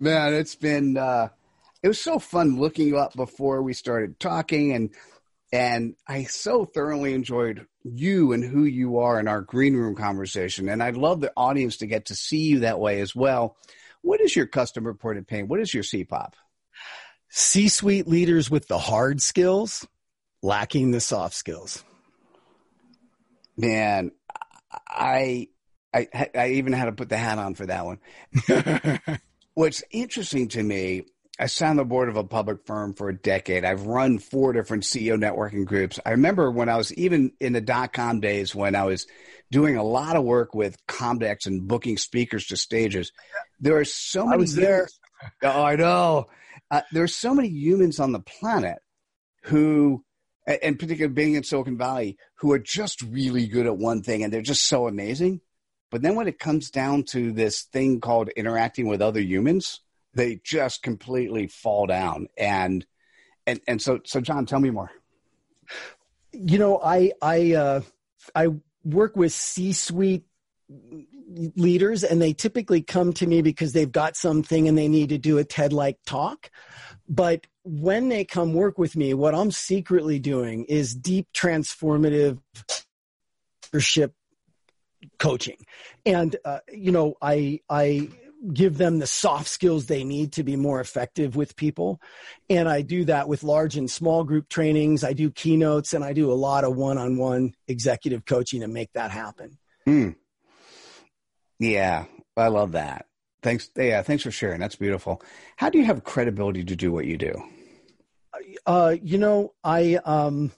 Man, 0.00 0.34
it's 0.34 0.56
been, 0.56 0.96
uh, 0.96 1.28
it 1.82 1.88
was 1.88 2.00
so 2.00 2.18
fun 2.18 2.58
looking 2.58 2.88
you 2.88 2.98
up 2.98 3.14
before 3.14 3.62
we 3.62 3.72
started 3.72 4.18
talking 4.18 4.72
and 4.72 4.90
and 5.52 5.94
I 6.06 6.24
so 6.24 6.64
thoroughly 6.64 7.12
enjoyed 7.12 7.66
you 7.84 8.32
and 8.32 8.44
who 8.44 8.64
you 8.64 8.98
are 8.98 9.18
in 9.18 9.26
our 9.26 9.40
green 9.40 9.74
room 9.74 9.96
conversation. 9.96 10.68
And 10.68 10.82
I'd 10.82 10.96
love 10.96 11.20
the 11.20 11.32
audience 11.36 11.78
to 11.78 11.86
get 11.86 12.06
to 12.06 12.14
see 12.14 12.42
you 12.42 12.60
that 12.60 12.78
way 12.78 13.00
as 13.00 13.16
well. 13.16 13.56
What 14.02 14.20
is 14.20 14.34
your 14.36 14.46
custom 14.46 14.86
reported 14.86 15.26
pain? 15.26 15.48
What 15.48 15.60
is 15.60 15.74
your 15.74 15.82
CPOP? 15.82 16.32
C 17.28 17.68
suite 17.68 18.06
leaders 18.06 18.50
with 18.50 18.68
the 18.68 18.78
hard 18.78 19.20
skills, 19.20 19.86
lacking 20.42 20.90
the 20.90 21.00
soft 21.00 21.34
skills. 21.34 21.84
Man, 23.56 24.12
I, 24.88 25.48
I, 25.92 26.08
I 26.34 26.48
even 26.50 26.72
had 26.72 26.86
to 26.86 26.92
put 26.92 27.08
the 27.08 27.18
hat 27.18 27.38
on 27.38 27.54
for 27.54 27.66
that 27.66 27.84
one. 27.84 27.98
What's 29.54 29.82
interesting 29.90 30.48
to 30.48 30.62
me 30.62 31.04
I 31.40 31.46
sat 31.46 31.70
on 31.70 31.76
the 31.76 31.86
board 31.86 32.10
of 32.10 32.16
a 32.16 32.24
public 32.24 32.66
firm 32.66 32.92
for 32.92 33.08
a 33.08 33.16
decade. 33.16 33.64
I've 33.64 33.86
run 33.86 34.18
four 34.18 34.52
different 34.52 34.82
CEO 34.82 35.18
networking 35.18 35.64
groups. 35.64 35.98
I 36.04 36.10
remember 36.10 36.50
when 36.50 36.68
I 36.68 36.76
was 36.76 36.92
even 36.94 37.32
in 37.40 37.54
the 37.54 37.62
dot 37.62 37.94
com 37.94 38.20
days 38.20 38.54
when 38.54 38.76
I 38.76 38.84
was 38.84 39.06
doing 39.50 39.76
a 39.76 39.82
lot 39.82 40.16
of 40.16 40.24
work 40.24 40.54
with 40.54 40.76
Comdex 40.86 41.46
and 41.46 41.66
booking 41.66 41.96
speakers 41.96 42.46
to 42.48 42.58
stages. 42.58 43.10
There 43.58 43.78
are 43.78 43.86
so 43.86 44.26
many. 44.26 44.34
I 44.34 44.36
was 44.36 44.54
there. 44.54 44.88
Oh, 45.42 45.62
I 45.64 45.76
know. 45.76 46.28
Uh, 46.70 46.80
there 46.92 47.02
are 47.02 47.08
so 47.08 47.34
many 47.34 47.50
humans 47.50 48.00
on 48.00 48.12
the 48.12 48.20
planet 48.20 48.78
who, 49.42 50.02
and 50.46 50.78
particularly 50.78 51.12
being 51.12 51.34
in 51.34 51.42
Silicon 51.42 51.76
Valley, 51.76 52.16
who 52.36 52.52
are 52.52 52.58
just 52.58 53.02
really 53.02 53.46
good 53.46 53.66
at 53.66 53.76
one 53.76 54.02
thing 54.02 54.24
and 54.24 54.32
they're 54.32 54.40
just 54.40 54.66
so 54.66 54.88
amazing. 54.88 55.42
But 55.90 56.00
then 56.00 56.14
when 56.14 56.26
it 56.26 56.38
comes 56.38 56.70
down 56.70 57.02
to 57.10 57.32
this 57.32 57.64
thing 57.64 58.00
called 58.00 58.30
interacting 58.30 58.88
with 58.88 59.02
other 59.02 59.20
humans, 59.20 59.80
they 60.14 60.40
just 60.44 60.82
completely 60.82 61.46
fall 61.46 61.86
down. 61.86 62.28
And 62.36 62.84
and 63.46 63.60
and 63.66 63.80
so 63.80 64.00
so 64.04 64.20
John, 64.20 64.46
tell 64.46 64.60
me 64.60 64.70
more. 64.70 64.90
You 66.32 66.58
know, 66.58 66.80
I 66.82 67.12
I 67.22 67.54
uh, 67.54 67.80
I 68.34 68.48
work 68.84 69.16
with 69.16 69.32
C-suite 69.32 70.24
leaders 71.56 72.02
and 72.04 72.20
they 72.20 72.32
typically 72.32 72.82
come 72.82 73.12
to 73.14 73.26
me 73.26 73.42
because 73.42 73.72
they've 73.72 73.90
got 73.90 74.16
something 74.16 74.68
and 74.68 74.76
they 74.76 74.88
need 74.88 75.10
to 75.10 75.18
do 75.18 75.38
a 75.38 75.44
TED 75.44 75.72
like 75.72 75.98
talk. 76.06 76.50
But 77.08 77.46
when 77.62 78.08
they 78.08 78.24
come 78.24 78.52
work 78.52 78.78
with 78.78 78.96
me, 78.96 79.14
what 79.14 79.34
I'm 79.34 79.50
secretly 79.50 80.18
doing 80.18 80.64
is 80.64 80.94
deep 80.94 81.28
transformative 81.32 82.38
leadership 83.72 84.14
coaching. 85.18 85.56
And 86.06 86.36
uh, 86.44 86.60
you 86.72 86.92
know, 86.92 87.14
I 87.20 87.60
I 87.68 88.08
give 88.52 88.78
them 88.78 88.98
the 88.98 89.06
soft 89.06 89.48
skills 89.48 89.86
they 89.86 90.04
need 90.04 90.32
to 90.32 90.42
be 90.42 90.56
more 90.56 90.80
effective 90.80 91.36
with 91.36 91.56
people. 91.56 92.00
And 92.48 92.68
I 92.68 92.82
do 92.82 93.04
that 93.04 93.28
with 93.28 93.42
large 93.42 93.76
and 93.76 93.90
small 93.90 94.24
group 94.24 94.48
trainings. 94.48 95.04
I 95.04 95.12
do 95.12 95.30
keynotes 95.30 95.92
and 95.92 96.02
I 96.02 96.12
do 96.12 96.32
a 96.32 96.34
lot 96.34 96.64
of 96.64 96.76
one 96.76 96.98
on 96.98 97.18
one 97.18 97.54
executive 97.68 98.24
coaching 98.24 98.60
to 98.62 98.68
make 98.68 98.92
that 98.94 99.10
happen. 99.10 99.58
Mm. 99.86 100.16
Yeah, 101.58 102.06
I 102.36 102.48
love 102.48 102.72
that. 102.72 103.06
Thanks. 103.42 103.70
Yeah, 103.76 104.02
thanks 104.02 104.22
for 104.22 104.30
sharing. 104.30 104.60
That's 104.60 104.76
beautiful. 104.76 105.22
How 105.56 105.70
do 105.70 105.78
you 105.78 105.84
have 105.84 106.04
credibility 106.04 106.64
to 106.64 106.76
do 106.76 106.92
what 106.92 107.06
you 107.06 107.16
do? 107.16 107.42
Uh, 108.66 108.96
you 109.02 109.18
know, 109.18 109.52
I 109.64 109.96
um, 110.04 110.52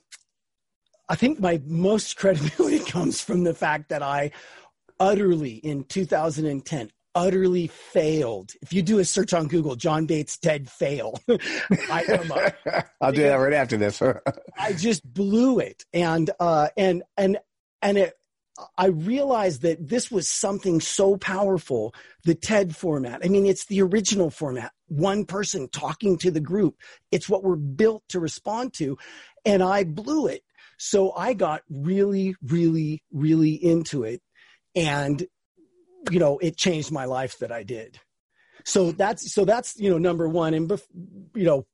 I 1.08 1.16
think 1.16 1.40
my 1.40 1.60
most 1.64 2.16
credibility 2.18 2.78
comes 2.80 3.20
from 3.20 3.44
the 3.44 3.54
fact 3.54 3.88
that 3.88 4.02
I 4.02 4.30
utterly 5.00 5.54
in 5.54 5.84
2010 5.84 6.90
utterly 7.14 7.66
failed. 7.66 8.52
If 8.62 8.72
you 8.72 8.82
do 8.82 8.98
a 8.98 9.04
search 9.04 9.32
on 9.32 9.48
Google, 9.48 9.76
John 9.76 10.06
Bates 10.06 10.38
TED 10.38 10.70
fail, 10.70 11.18
I 11.90 12.04
come 12.04 12.32
up. 12.32 12.54
I'll 13.00 13.12
do 13.12 13.22
that 13.22 13.34
right 13.34 13.52
after 13.52 13.76
this. 13.76 14.02
I 14.58 14.72
just 14.72 15.02
blew 15.12 15.58
it, 15.58 15.84
and 15.92 16.30
uh, 16.40 16.68
and 16.76 17.02
and 17.16 17.38
and 17.80 17.98
it. 17.98 18.14
I 18.76 18.88
realized 18.88 19.62
that 19.62 19.88
this 19.88 20.10
was 20.10 20.28
something 20.28 20.80
so 20.80 21.16
powerful, 21.16 21.94
the 22.24 22.34
TED 22.34 22.76
format. 22.76 23.20
I 23.24 23.28
mean, 23.28 23.46
it's 23.46 23.64
the 23.64 23.80
original 23.80 24.28
format. 24.28 24.72
One 24.88 25.24
person 25.24 25.68
talking 25.70 26.18
to 26.18 26.30
the 26.30 26.40
group. 26.40 26.76
It's 27.10 27.30
what 27.30 27.42
we're 27.42 27.56
built 27.56 28.02
to 28.10 28.20
respond 28.20 28.74
to. 28.74 28.98
And 29.46 29.62
I 29.62 29.84
blew 29.84 30.26
it. 30.26 30.42
So 30.76 31.12
I 31.12 31.32
got 31.32 31.62
really, 31.70 32.36
really, 32.42 33.02
really 33.10 33.54
into 33.54 34.04
it. 34.04 34.20
And, 34.74 35.26
you 36.10 36.18
know, 36.18 36.38
it 36.38 36.56
changed 36.56 36.90
my 36.90 37.04
life 37.04 37.38
that 37.38 37.52
I 37.52 37.62
did. 37.62 37.98
So 38.64 38.92
that's, 38.92 39.32
so 39.32 39.44
that's, 39.44 39.78
you 39.78 39.90
know, 39.90 39.98
number 39.98 40.28
one. 40.28 40.54
And, 40.54 40.70
you 41.34 41.44
know, 41.44 41.66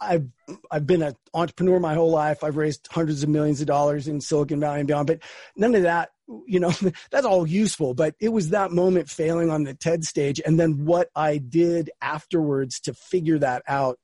I've, 0.00 0.26
I've 0.70 0.86
been 0.86 1.02
an 1.02 1.14
entrepreneur 1.32 1.80
my 1.80 1.94
whole 1.94 2.10
life. 2.10 2.44
I've 2.44 2.56
raised 2.56 2.88
hundreds 2.90 3.22
of 3.22 3.28
millions 3.28 3.60
of 3.60 3.66
dollars 3.66 4.08
in 4.08 4.20
Silicon 4.20 4.60
Valley 4.60 4.80
and 4.80 4.88
beyond, 4.88 5.06
but 5.06 5.20
none 5.56 5.74
of 5.74 5.82
that, 5.82 6.10
you 6.46 6.60
know, 6.60 6.72
that's 7.10 7.26
all 7.26 7.46
useful. 7.46 7.94
But 7.94 8.14
it 8.20 8.30
was 8.30 8.50
that 8.50 8.70
moment 8.70 9.08
failing 9.08 9.50
on 9.50 9.64
the 9.64 9.74
TED 9.74 10.04
stage 10.04 10.40
and 10.44 10.58
then 10.58 10.84
what 10.84 11.08
I 11.14 11.38
did 11.38 11.90
afterwards 12.00 12.80
to 12.80 12.94
figure 12.94 13.38
that 13.38 13.62
out 13.66 13.98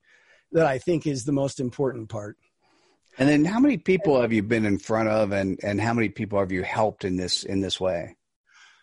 that 0.52 0.66
I 0.66 0.78
think 0.78 1.06
is 1.06 1.24
the 1.24 1.32
most 1.32 1.60
important 1.60 2.08
part. 2.08 2.36
And 3.18 3.28
then 3.28 3.44
how 3.44 3.60
many 3.60 3.78
people 3.78 4.20
have 4.20 4.32
you 4.32 4.42
been 4.42 4.66
in 4.66 4.78
front 4.78 5.08
of 5.08 5.32
and, 5.32 5.58
and 5.62 5.80
how 5.80 5.94
many 5.94 6.10
people 6.10 6.38
have 6.38 6.52
you 6.52 6.62
helped 6.62 7.04
in 7.04 7.16
this 7.16 7.44
in 7.44 7.60
this 7.60 7.80
way? 7.80 8.16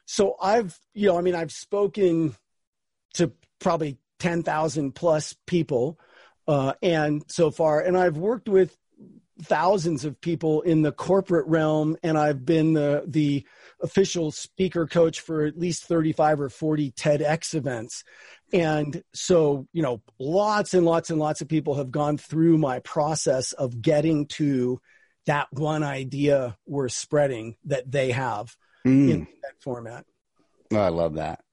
So 0.06 0.36
I've 0.42 0.78
you 0.94 1.08
know, 1.08 1.18
I 1.18 1.22
mean 1.22 1.36
I've 1.36 1.52
spoken 1.52 2.36
to 3.16 3.32
probably 3.60 3.98
ten 4.20 4.44
thousand 4.44 4.94
plus 4.94 5.36
people 5.48 6.00
uh, 6.48 6.74
and 6.82 7.24
so 7.28 7.52
far 7.52 7.82
and 7.82 7.98
I've 7.98 8.18
worked 8.18 8.50
with 8.50 8.78
thousands 9.42 10.06
of 10.06 10.20
people 10.22 10.62
in 10.62 10.82
the 10.82 10.92
corporate 10.92 11.48
realm 11.48 11.98
and 12.04 12.18
I've 12.18 12.46
been 12.46 12.74
the 12.74 13.04
the 13.08 13.46
official 13.82 14.32
speaker 14.32 14.86
coach 14.88 15.20
for 15.20 15.46
at 15.46 15.58
least 15.58 15.86
35 15.86 16.42
or 16.42 16.50
40 16.50 16.92
TEDx 16.92 17.54
events. 17.54 18.04
And 18.54 19.04
so, 19.14 19.68
you 19.74 19.82
know, 19.82 20.02
lots 20.20 20.74
and 20.74 20.86
lots 20.86 21.10
and 21.10 21.20
lots 21.20 21.42
of 21.42 21.50
people 21.50 21.76
have 21.76 21.92
gone 21.92 22.18
through 22.18 22.58
my 22.58 22.80
process 22.80 23.52
of 23.52 23.82
getting 23.82 24.28
to 24.28 24.80
that 25.26 25.48
one 25.52 25.84
idea 25.84 26.58
we're 26.66 26.90
spreading 26.90 27.58
that 27.66 27.92
they 27.92 28.12
have 28.12 28.56
mm. 28.86 29.10
in 29.10 29.28
that 29.42 29.62
format. 29.62 30.06
Oh, 30.72 30.78
I 30.78 30.90
love 30.90 31.16
that. 31.16 31.44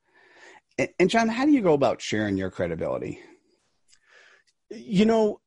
And 0.99 1.11
John, 1.11 1.29
how 1.29 1.45
do 1.45 1.53
you 1.53 1.61
go 1.61 1.75
about 1.75 2.01
sharing 2.01 2.37
your 2.37 2.51
credibility? 2.51 3.21
You 4.71 5.05
know, 5.05 5.41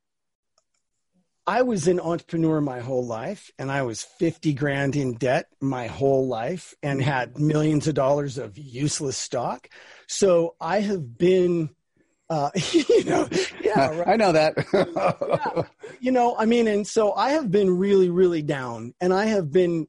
I 1.46 1.64
was 1.64 1.88
an 1.88 2.00
entrepreneur 2.00 2.62
my 2.62 2.80
whole 2.80 3.06
life 3.06 3.52
and 3.60 3.72
I 3.72 3.82
was 3.82 4.02
50 4.02 4.54
grand 4.54 4.96
in 4.96 5.16
debt 5.16 5.48
my 5.60 5.88
whole 5.88 6.28
life 6.28 6.74
and 6.82 7.02
had 7.02 7.38
millions 7.38 7.88
of 7.88 7.96
dollars 7.96 8.38
of 8.38 8.58
useless 8.58 9.18
stock. 9.18 9.68
So 10.08 10.56
I 10.62 10.80
have 10.80 11.18
been, 11.18 11.70
uh, 12.30 12.52
you 12.72 13.04
know, 13.04 13.28
yeah, 13.62 13.90
right. 13.90 14.08
I 14.08 14.16
know 14.16 14.32
that. 14.32 14.54
yeah. 15.64 15.64
You 16.00 16.12
know, 16.12 16.36
I 16.38 16.46
mean, 16.46 16.68
and 16.68 16.88
so 16.88 17.14
I 17.14 17.32
have 17.32 17.52
been 17.52 17.78
really, 17.78 18.10
really 18.10 18.42
down 18.42 18.94
and 19.02 19.14
I 19.14 19.26
have 19.26 19.52
been 19.52 19.88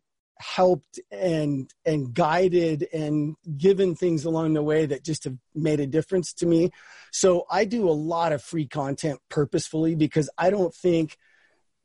helped 0.55 1.01
and 1.11 1.73
and 1.87 2.13
guided 2.15 2.87
and 2.93 3.37
given 3.57 3.95
things 3.95 4.25
along 4.25 4.55
the 4.55 4.63
way 4.63 4.87
that 4.87 5.05
just 5.05 5.25
have 5.25 5.37
made 5.55 5.81
a 5.81 5.87
difference 5.87 6.33
to 6.35 6.47
me. 6.47 6.71
So 7.13 7.47
I 7.51 7.65
do 7.65 7.89
a 7.89 7.93
lot 7.93 8.33
of 8.33 8.43
free 8.43 8.67
content 8.67 9.21
purposefully 9.29 9.95
because 9.95 10.29
I 10.39 10.51
don't 10.51 10.75
think– 10.75 11.17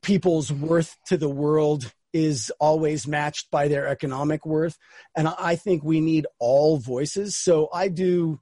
people's 0.01 0.51
worth 0.51 0.95
to 1.07 1.17
the 1.17 1.29
world 1.29 1.93
is 2.13 2.51
always 2.59 3.07
matched 3.07 3.51
by 3.51 3.67
their 3.67 3.87
economic 3.87 4.45
worth. 4.45 4.77
And 5.15 5.27
I 5.27 5.55
think 5.55 5.83
we 5.83 6.01
need 6.01 6.25
all 6.39 6.77
voices. 6.77 7.35
So 7.35 7.69
I 7.73 7.87
do 7.87 8.39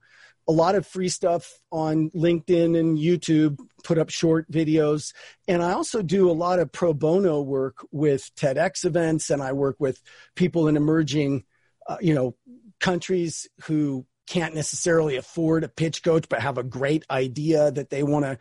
a 0.48 0.52
lot 0.52 0.74
of 0.74 0.86
free 0.86 1.10
stuff 1.10 1.60
on 1.70 2.10
LinkedIn 2.10 2.78
and 2.78 2.98
YouTube, 2.98 3.58
put 3.84 3.98
up 3.98 4.08
short 4.08 4.50
videos. 4.50 5.12
And 5.46 5.62
I 5.62 5.72
also 5.72 6.00
do 6.00 6.30
a 6.30 6.32
lot 6.32 6.58
of 6.58 6.72
pro 6.72 6.94
bono 6.94 7.42
work 7.42 7.86
with 7.92 8.34
TEDx 8.34 8.86
events, 8.86 9.28
and 9.28 9.42
I 9.42 9.52
work 9.52 9.76
with 9.78 10.00
people 10.34 10.66
in 10.66 10.76
emerging, 10.76 11.44
uh, 11.86 11.98
you 12.00 12.14
know, 12.14 12.34
countries 12.80 13.46
who 13.64 14.06
can't 14.26 14.54
necessarily 14.54 15.16
afford 15.16 15.64
a 15.64 15.68
pitch 15.68 16.02
coach, 16.02 16.26
but 16.28 16.40
have 16.40 16.58
a 16.58 16.62
great 16.62 17.04
idea 17.10 17.70
that 17.70 17.90
they 17.90 18.02
want 18.02 18.24
to 18.24 18.38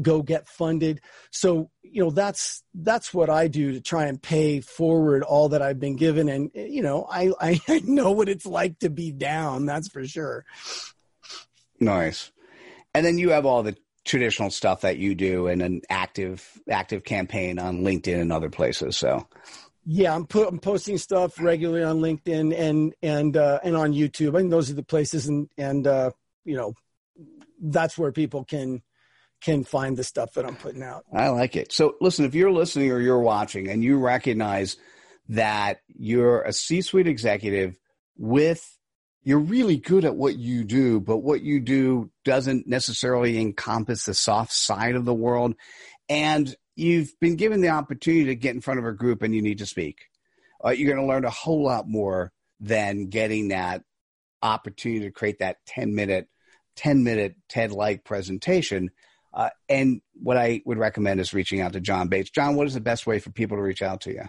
go 0.00 0.22
get 0.22 0.48
funded. 0.48 1.00
So, 1.30 1.70
you 1.82 2.02
know, 2.02 2.10
that's 2.10 2.62
that's 2.74 3.12
what 3.12 3.28
I 3.28 3.48
do 3.48 3.72
to 3.72 3.80
try 3.80 4.06
and 4.06 4.22
pay 4.22 4.60
forward 4.60 5.22
all 5.22 5.50
that 5.50 5.62
I've 5.62 5.80
been 5.80 5.96
given. 5.96 6.28
And 6.28 6.50
you 6.54 6.82
know, 6.82 7.06
I 7.10 7.32
I, 7.40 7.60
I 7.68 7.80
know 7.84 8.12
what 8.12 8.28
it's 8.28 8.46
like 8.46 8.78
to 8.80 8.90
be 8.90 9.12
down. 9.12 9.66
That's 9.66 9.88
for 9.88 10.06
sure. 10.06 10.44
Nice. 11.82 12.30
And 12.94 13.04
then 13.04 13.18
you 13.18 13.30
have 13.30 13.46
all 13.46 13.62
the 13.62 13.76
traditional 14.04 14.50
stuff 14.50 14.82
that 14.82 14.98
you 14.98 15.14
do 15.14 15.46
and 15.46 15.62
an 15.62 15.82
active 15.88 16.60
active 16.70 17.04
campaign 17.04 17.58
on 17.58 17.82
LinkedIn 17.82 18.20
and 18.20 18.32
other 18.32 18.50
places. 18.50 18.96
So 18.96 19.26
yeah, 19.84 20.14
I'm, 20.14 20.26
put, 20.26 20.48
I'm 20.48 20.60
posting 20.60 20.96
stuff 20.96 21.40
regularly 21.40 21.82
on 21.82 21.98
LinkedIn 21.98 22.56
and 22.56 22.94
and 23.02 23.36
uh, 23.36 23.58
and 23.64 23.76
on 23.76 23.92
YouTube. 23.92 24.34
I 24.34 24.38
think 24.38 24.50
those 24.50 24.70
are 24.70 24.74
the 24.74 24.84
places, 24.84 25.26
and 25.26 25.48
and 25.58 25.86
uh, 25.86 26.10
you 26.44 26.56
know, 26.56 26.74
that's 27.60 27.98
where 27.98 28.12
people 28.12 28.44
can 28.44 28.82
can 29.40 29.64
find 29.64 29.96
the 29.96 30.04
stuff 30.04 30.34
that 30.34 30.46
I'm 30.46 30.54
putting 30.54 30.84
out. 30.84 31.04
I 31.12 31.30
like 31.30 31.56
it. 31.56 31.72
So 31.72 31.96
listen, 32.00 32.24
if 32.24 32.34
you're 32.34 32.52
listening 32.52 32.92
or 32.92 33.00
you're 33.00 33.18
watching 33.18 33.68
and 33.68 33.82
you 33.82 33.98
recognize 33.98 34.76
that 35.30 35.80
you're 35.88 36.42
a 36.42 36.52
C-suite 36.52 37.08
executive 37.08 37.76
with 38.16 38.78
you're 39.22 39.38
really 39.38 39.76
good 39.76 40.04
at 40.04 40.16
what 40.16 40.36
you 40.36 40.64
do, 40.64 41.00
but 41.00 41.18
what 41.18 41.42
you 41.42 41.60
do 41.60 42.10
doesn't 42.24 42.66
necessarily 42.66 43.38
encompass 43.38 44.04
the 44.04 44.14
soft 44.14 44.52
side 44.52 44.94
of 44.94 45.04
the 45.04 45.14
world. 45.14 45.54
And 46.08 46.54
you've 46.74 47.12
been 47.20 47.36
given 47.36 47.60
the 47.60 47.68
opportunity 47.68 48.26
to 48.26 48.34
get 48.34 48.54
in 48.54 48.60
front 48.60 48.80
of 48.80 48.86
a 48.86 48.92
group 48.92 49.22
and 49.22 49.34
you 49.34 49.42
need 49.42 49.58
to 49.58 49.66
speak. 49.66 50.06
Uh, 50.64 50.70
you're 50.70 50.92
going 50.92 51.04
to 51.04 51.12
learn 51.12 51.24
a 51.24 51.30
whole 51.30 51.64
lot 51.64 51.88
more 51.88 52.32
than 52.60 53.06
getting 53.06 53.48
that 53.48 53.82
opportunity 54.42 55.06
to 55.06 55.10
create 55.12 55.38
that 55.38 55.58
10 55.66 55.94
minute, 55.94 56.28
10 56.76 57.04
minute 57.04 57.36
TED 57.48 57.72
like 57.72 58.04
presentation 58.04 58.90
uh, 59.34 59.50
and 59.68 60.00
what 60.14 60.36
I 60.36 60.62
would 60.64 60.78
recommend 60.78 61.20
is 61.20 61.32
reaching 61.32 61.60
out 61.60 61.72
to 61.72 61.80
John 61.80 62.08
Bates. 62.08 62.30
John, 62.30 62.54
what 62.54 62.66
is 62.66 62.74
the 62.74 62.80
best 62.80 63.06
way 63.06 63.18
for 63.18 63.30
people 63.30 63.56
to 63.56 63.62
reach 63.62 63.82
out 63.82 64.02
to 64.02 64.12
you? 64.12 64.24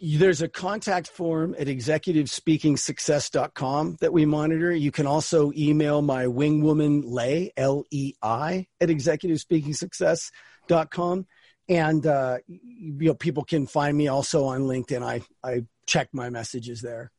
There's 0.00 0.42
a 0.42 0.48
contact 0.48 1.08
form 1.08 1.54
at 1.58 1.66
executivespeakingsuccess.com 1.66 3.96
that 4.00 4.12
we 4.12 4.26
monitor. 4.26 4.72
You 4.72 4.90
can 4.90 5.06
also 5.06 5.52
email 5.56 6.02
my 6.02 6.24
wingwoman 6.24 7.04
Lei, 7.04 7.52
L 7.56 7.84
E 7.90 8.14
I, 8.22 8.66
at 8.80 8.88
executivespeakingsuccess.com. 8.88 11.26
And, 11.68 12.06
uh, 12.06 12.38
you 12.46 12.94
know, 13.00 13.14
people 13.14 13.44
can 13.44 13.66
find 13.66 13.96
me 13.96 14.06
also 14.08 14.44
on 14.44 14.62
LinkedIn. 14.62 15.02
I, 15.02 15.22
I 15.42 15.64
check 15.86 16.08
my 16.12 16.30
messages 16.30 16.80
there. 16.80 17.10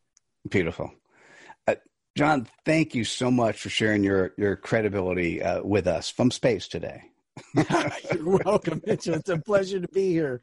Beautiful. 0.50 0.94
John, 2.18 2.48
thank 2.66 2.96
you 2.96 3.04
so 3.04 3.30
much 3.30 3.60
for 3.60 3.70
sharing 3.70 4.04
your 4.04 4.34
your 4.38 4.56
credibility 4.56 5.44
uh, 5.44 5.62
with 5.62 5.86
us 5.86 6.10
from 6.10 6.32
space 6.32 6.68
today. 6.68 7.04
You're 7.54 8.40
welcome, 8.44 8.82
Mitchell. 8.88 9.14
It's 9.14 9.30
a 9.30 9.38
pleasure 9.38 9.80
to 9.80 9.88
be 9.90 10.10
here. 10.10 10.42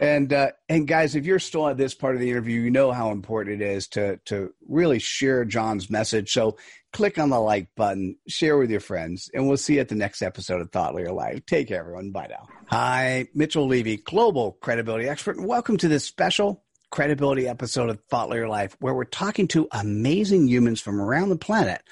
And 0.00 0.32
uh, 0.32 0.52
and 0.66 0.88
guys, 0.88 1.14
if 1.14 1.26
you're 1.26 1.38
still 1.38 1.68
at 1.68 1.76
this 1.76 1.92
part 1.92 2.14
of 2.14 2.22
the 2.22 2.30
interview, 2.30 2.62
you 2.62 2.70
know 2.70 2.90
how 2.90 3.10
important 3.10 3.60
it 3.60 3.66
is 3.66 3.86
to 3.88 4.16
to 4.24 4.54
really 4.66 4.98
share 4.98 5.44
John's 5.44 5.90
message. 5.90 6.32
So 6.32 6.56
click 6.90 7.18
on 7.18 7.28
the 7.28 7.38
like 7.38 7.68
button, 7.76 8.16
share 8.26 8.56
with 8.56 8.70
your 8.70 8.80
friends, 8.80 9.30
and 9.34 9.46
we'll 9.46 9.58
see 9.58 9.74
you 9.74 9.80
at 9.80 9.90
the 9.90 9.94
next 9.94 10.22
episode 10.22 10.62
of 10.62 10.72
Thought 10.72 10.94
Leader 10.94 11.12
Life. 11.12 11.44
Take 11.44 11.68
care, 11.68 11.80
everyone. 11.80 12.12
Bye 12.12 12.28
now. 12.30 12.48
Hi, 12.68 13.28
Mitchell 13.34 13.66
Levy, 13.66 13.98
global 13.98 14.52
credibility 14.62 15.06
expert, 15.06 15.38
welcome 15.38 15.76
to 15.76 15.88
this 15.88 16.06
special 16.06 16.64
credibility 16.90 17.46
episode 17.46 17.90
of 17.90 18.00
Thought 18.08 18.30
Leader 18.30 18.48
Life, 18.48 18.78
where 18.80 18.94
we're 18.94 19.04
talking 19.04 19.48
to 19.48 19.68
amazing 19.70 20.48
humans 20.48 20.80
from 20.80 20.98
around 20.98 21.28
the 21.28 21.36
planet 21.36 21.82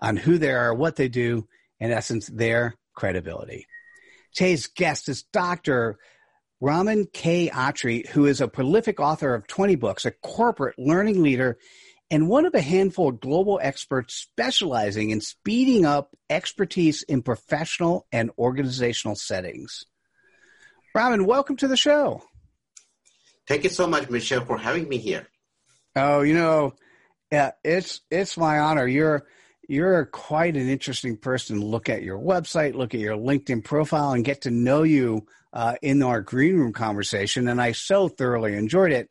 on 0.00 0.16
who 0.16 0.36
they 0.36 0.50
are, 0.50 0.74
what 0.74 0.96
they 0.96 1.08
do, 1.08 1.46
in 1.78 1.92
essence, 1.92 2.26
their 2.26 2.74
credibility. 2.92 3.68
Today's 4.34 4.66
guest 4.66 5.08
is 5.08 5.22
Dr. 5.22 5.98
Raman 6.62 7.06
K. 7.12 7.50
Attri, 7.52 8.06
who 8.10 8.24
is 8.26 8.40
a 8.40 8.46
prolific 8.46 9.00
author 9.00 9.34
of 9.34 9.48
20 9.48 9.74
books, 9.74 10.04
a 10.04 10.12
corporate 10.12 10.78
learning 10.78 11.20
leader, 11.20 11.58
and 12.08 12.28
one 12.28 12.46
of 12.46 12.54
a 12.54 12.60
handful 12.60 13.08
of 13.08 13.18
global 13.18 13.58
experts 13.60 14.14
specializing 14.14 15.10
in 15.10 15.20
speeding 15.20 15.84
up 15.84 16.14
expertise 16.30 17.02
in 17.02 17.20
professional 17.20 18.06
and 18.12 18.30
organizational 18.38 19.16
settings. 19.16 19.86
Raman, 20.94 21.26
welcome 21.26 21.56
to 21.56 21.66
the 21.66 21.76
show. 21.76 22.22
Thank 23.48 23.64
you 23.64 23.70
so 23.70 23.88
much, 23.88 24.08
Michelle, 24.08 24.44
for 24.44 24.56
having 24.56 24.88
me 24.88 24.98
here. 24.98 25.26
Oh, 25.96 26.20
you 26.20 26.34
know, 26.34 26.74
Yeah, 27.32 27.50
it's 27.64 28.02
it's 28.08 28.36
my 28.36 28.60
honor. 28.60 28.86
You're 28.86 29.26
you're 29.72 30.04
quite 30.04 30.54
an 30.54 30.68
interesting 30.68 31.16
person 31.16 31.58
look 31.58 31.88
at 31.88 32.02
your 32.02 32.18
website, 32.18 32.74
look 32.74 32.92
at 32.92 33.00
your 33.00 33.16
LinkedIn 33.16 33.64
profile, 33.64 34.12
and 34.12 34.22
get 34.22 34.42
to 34.42 34.50
know 34.50 34.82
you 34.82 35.26
uh, 35.54 35.76
in 35.80 36.02
our 36.02 36.20
green 36.20 36.58
room 36.58 36.74
conversation. 36.74 37.48
And 37.48 37.58
I 37.58 37.72
so 37.72 38.08
thoroughly 38.08 38.54
enjoyed 38.54 38.92
it. 38.92 39.08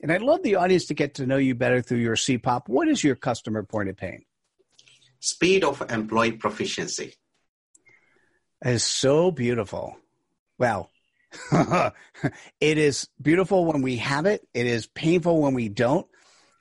And 0.00 0.10
I'd 0.10 0.22
love 0.22 0.42
the 0.42 0.54
audience 0.54 0.86
to 0.86 0.94
get 0.94 1.16
to 1.16 1.26
know 1.26 1.36
you 1.36 1.54
better 1.54 1.82
through 1.82 1.98
your 1.98 2.16
CPOP. 2.16 2.68
What 2.68 2.88
is 2.88 3.04
your 3.04 3.16
customer 3.16 3.62
point 3.64 3.90
of 3.90 3.98
pain? 3.98 4.24
Speed 5.20 5.62
of 5.62 5.82
employee 5.90 6.32
proficiency. 6.32 7.14
That 8.62 8.72
is 8.72 8.84
so 8.84 9.30
beautiful. 9.30 9.98
Well, 10.56 10.90
it 11.52 12.78
is 12.78 13.08
beautiful 13.20 13.66
when 13.66 13.82
we 13.82 13.96
have 13.96 14.24
it. 14.24 14.40
It 14.54 14.64
is 14.64 14.86
painful 14.86 15.42
when 15.42 15.52
we 15.52 15.68
don't. 15.68 16.06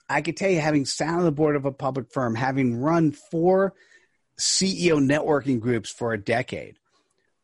I 0.10 0.22
could 0.22 0.38
tell 0.38 0.50
you, 0.50 0.60
having 0.60 0.86
sat 0.86 1.14
on 1.14 1.24
the 1.24 1.32
board 1.32 1.56
of 1.56 1.66
a 1.66 1.72
public 1.72 2.12
firm, 2.12 2.36
having 2.36 2.80
run 2.80 3.12
four 3.12 3.74
CEO 4.40 5.00
networking 5.00 5.60
groups 5.60 5.90
for 5.92 6.14
a 6.14 6.18
decade, 6.18 6.78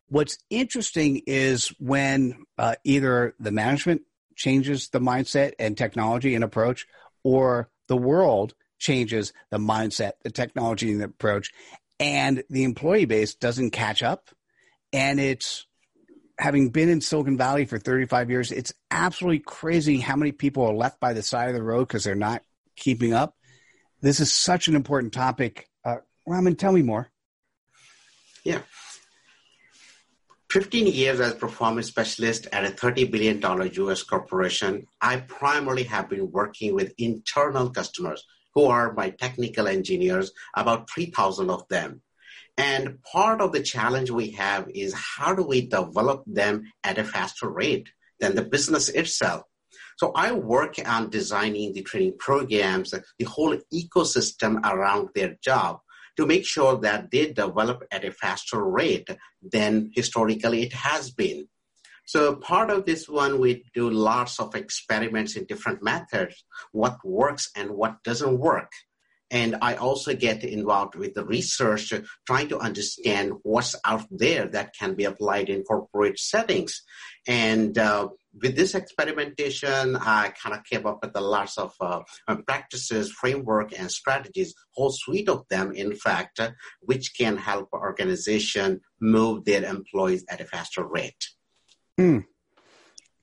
what's 0.07 0.37
interesting 0.49 1.21
is 1.27 1.69
when 1.79 2.45
uh, 2.57 2.75
either 2.83 3.35
the 3.39 3.51
management 3.51 4.03
changes 4.35 4.89
the 4.89 4.99
mindset 4.99 5.53
and 5.59 5.77
technology 5.77 6.35
and 6.35 6.43
approach, 6.43 6.87
or 7.23 7.69
the 7.87 7.97
world 7.97 8.53
changes 8.79 9.33
the 9.49 9.57
mindset, 9.57 10.13
the 10.23 10.31
technology 10.31 10.91
and 10.91 11.01
the 11.01 11.05
approach, 11.05 11.51
and 11.99 12.43
the 12.49 12.63
employee 12.63 13.05
base 13.05 13.35
doesn't 13.35 13.71
catch 13.71 14.03
up. 14.03 14.29
And 14.91 15.19
it's 15.19 15.65
having 16.37 16.69
been 16.69 16.89
in 16.89 17.01
Silicon 17.01 17.37
Valley 17.37 17.65
for 17.65 17.77
35 17.77 18.29
years, 18.29 18.51
it's 18.51 18.73
absolutely 18.91 19.39
crazy 19.39 19.99
how 19.99 20.15
many 20.15 20.31
people 20.31 20.65
are 20.65 20.73
left 20.73 20.99
by 20.99 21.13
the 21.13 21.21
side 21.21 21.49
of 21.49 21.55
the 21.55 21.63
road 21.63 21.87
because 21.87 22.03
they're 22.03 22.15
not 22.15 22.43
keeping 22.75 23.13
up. 23.13 23.35
This 24.01 24.19
is 24.19 24.33
such 24.33 24.67
an 24.67 24.75
important 24.75 25.13
topic. 25.13 25.67
Uh, 25.85 25.97
Raman, 26.27 26.55
tell 26.55 26.71
me 26.71 26.81
more. 26.81 27.09
Yeah. 28.43 28.61
15 30.51 30.87
years 30.87 31.19
as 31.19 31.33
performance 31.33 31.87
specialist 31.87 32.47
at 32.51 32.63
a 32.63 32.69
$30 32.69 33.09
billion 33.09 33.41
US 33.41 34.03
corporation, 34.03 34.85
I 35.01 35.17
primarily 35.17 35.83
have 35.83 36.09
been 36.09 36.31
working 36.31 36.75
with 36.75 36.93
internal 36.97 37.71
customers 37.71 38.23
who 38.53 38.65
are 38.65 38.93
my 38.93 39.09
technical 39.09 39.67
engineers, 39.67 40.31
about 40.55 40.89
3,000 40.91 41.49
of 41.49 41.67
them. 41.69 42.01
And 42.57 43.01
part 43.01 43.41
of 43.41 43.51
the 43.51 43.63
challenge 43.63 44.11
we 44.11 44.31
have 44.31 44.69
is 44.69 44.93
how 44.93 45.33
do 45.33 45.43
we 45.43 45.65
develop 45.65 46.23
them 46.27 46.71
at 46.83 46.99
a 46.99 47.03
faster 47.03 47.49
rate 47.49 47.89
than 48.19 48.35
the 48.35 48.43
business 48.43 48.89
itself? 48.89 49.43
So 49.97 50.11
I 50.13 50.31
work 50.31 50.75
on 50.85 51.09
designing 51.09 51.73
the 51.73 51.81
training 51.81 52.15
programs, 52.19 52.91
the 52.91 53.25
whole 53.25 53.57
ecosystem 53.73 54.59
around 54.65 55.09
their 55.15 55.35
job 55.41 55.79
to 56.17 56.25
make 56.25 56.45
sure 56.45 56.77
that 56.79 57.11
they 57.11 57.31
develop 57.31 57.83
at 57.91 58.05
a 58.05 58.11
faster 58.11 58.63
rate 58.63 59.09
than 59.41 59.91
historically 59.93 60.63
it 60.63 60.73
has 60.73 61.11
been. 61.11 61.47
So 62.05 62.35
part 62.35 62.69
of 62.69 62.85
this 62.85 63.07
one, 63.07 63.39
we 63.39 63.63
do 63.73 63.89
lots 63.89 64.39
of 64.39 64.55
experiments 64.55 65.35
in 65.35 65.45
different 65.45 65.81
methods, 65.81 66.43
what 66.71 66.97
works 67.03 67.49
and 67.55 67.71
what 67.71 68.03
doesn't 68.03 68.39
work. 68.39 68.71
And 69.33 69.57
I 69.63 69.73
also 69.75 70.13
get 70.13 70.43
involved 70.43 70.93
with 70.93 71.15
the 71.15 71.25
research, 71.25 71.91
trying 72.27 72.49
to 72.49 72.59
understand 72.59 73.33
what's 73.41 73.75
out 73.83 74.05
there 74.11 74.47
that 74.49 74.75
can 74.79 74.93
be 74.93 75.05
applied 75.05 75.49
in 75.49 75.63
corporate 75.63 76.19
settings. 76.19 76.83
And 77.27 77.75
uh, 77.75 78.09
with 78.39 78.55
this 78.55 78.75
experimentation, 78.75 79.95
I 79.95 80.33
kind 80.41 80.55
of 80.55 80.63
came 80.63 80.85
up 80.85 80.99
with 81.01 81.15
a 81.15 81.21
lots 81.21 81.57
of 81.57 81.73
uh, 81.81 82.01
um, 82.27 82.43
practices, 82.43 83.11
framework, 83.11 83.77
and 83.77 83.91
strategies, 83.91 84.53
whole 84.75 84.91
suite 84.91 85.29
of 85.29 85.47
them, 85.49 85.71
in 85.71 85.95
fact, 85.95 86.39
uh, 86.39 86.51
which 86.81 87.17
can 87.17 87.35
help 87.37 87.69
organization 87.73 88.81
move 89.01 89.45
their 89.45 89.63
employees 89.63 90.23
at 90.29 90.41
a 90.41 90.45
faster 90.45 90.85
rate. 90.85 91.29
Hmm. 91.97 92.19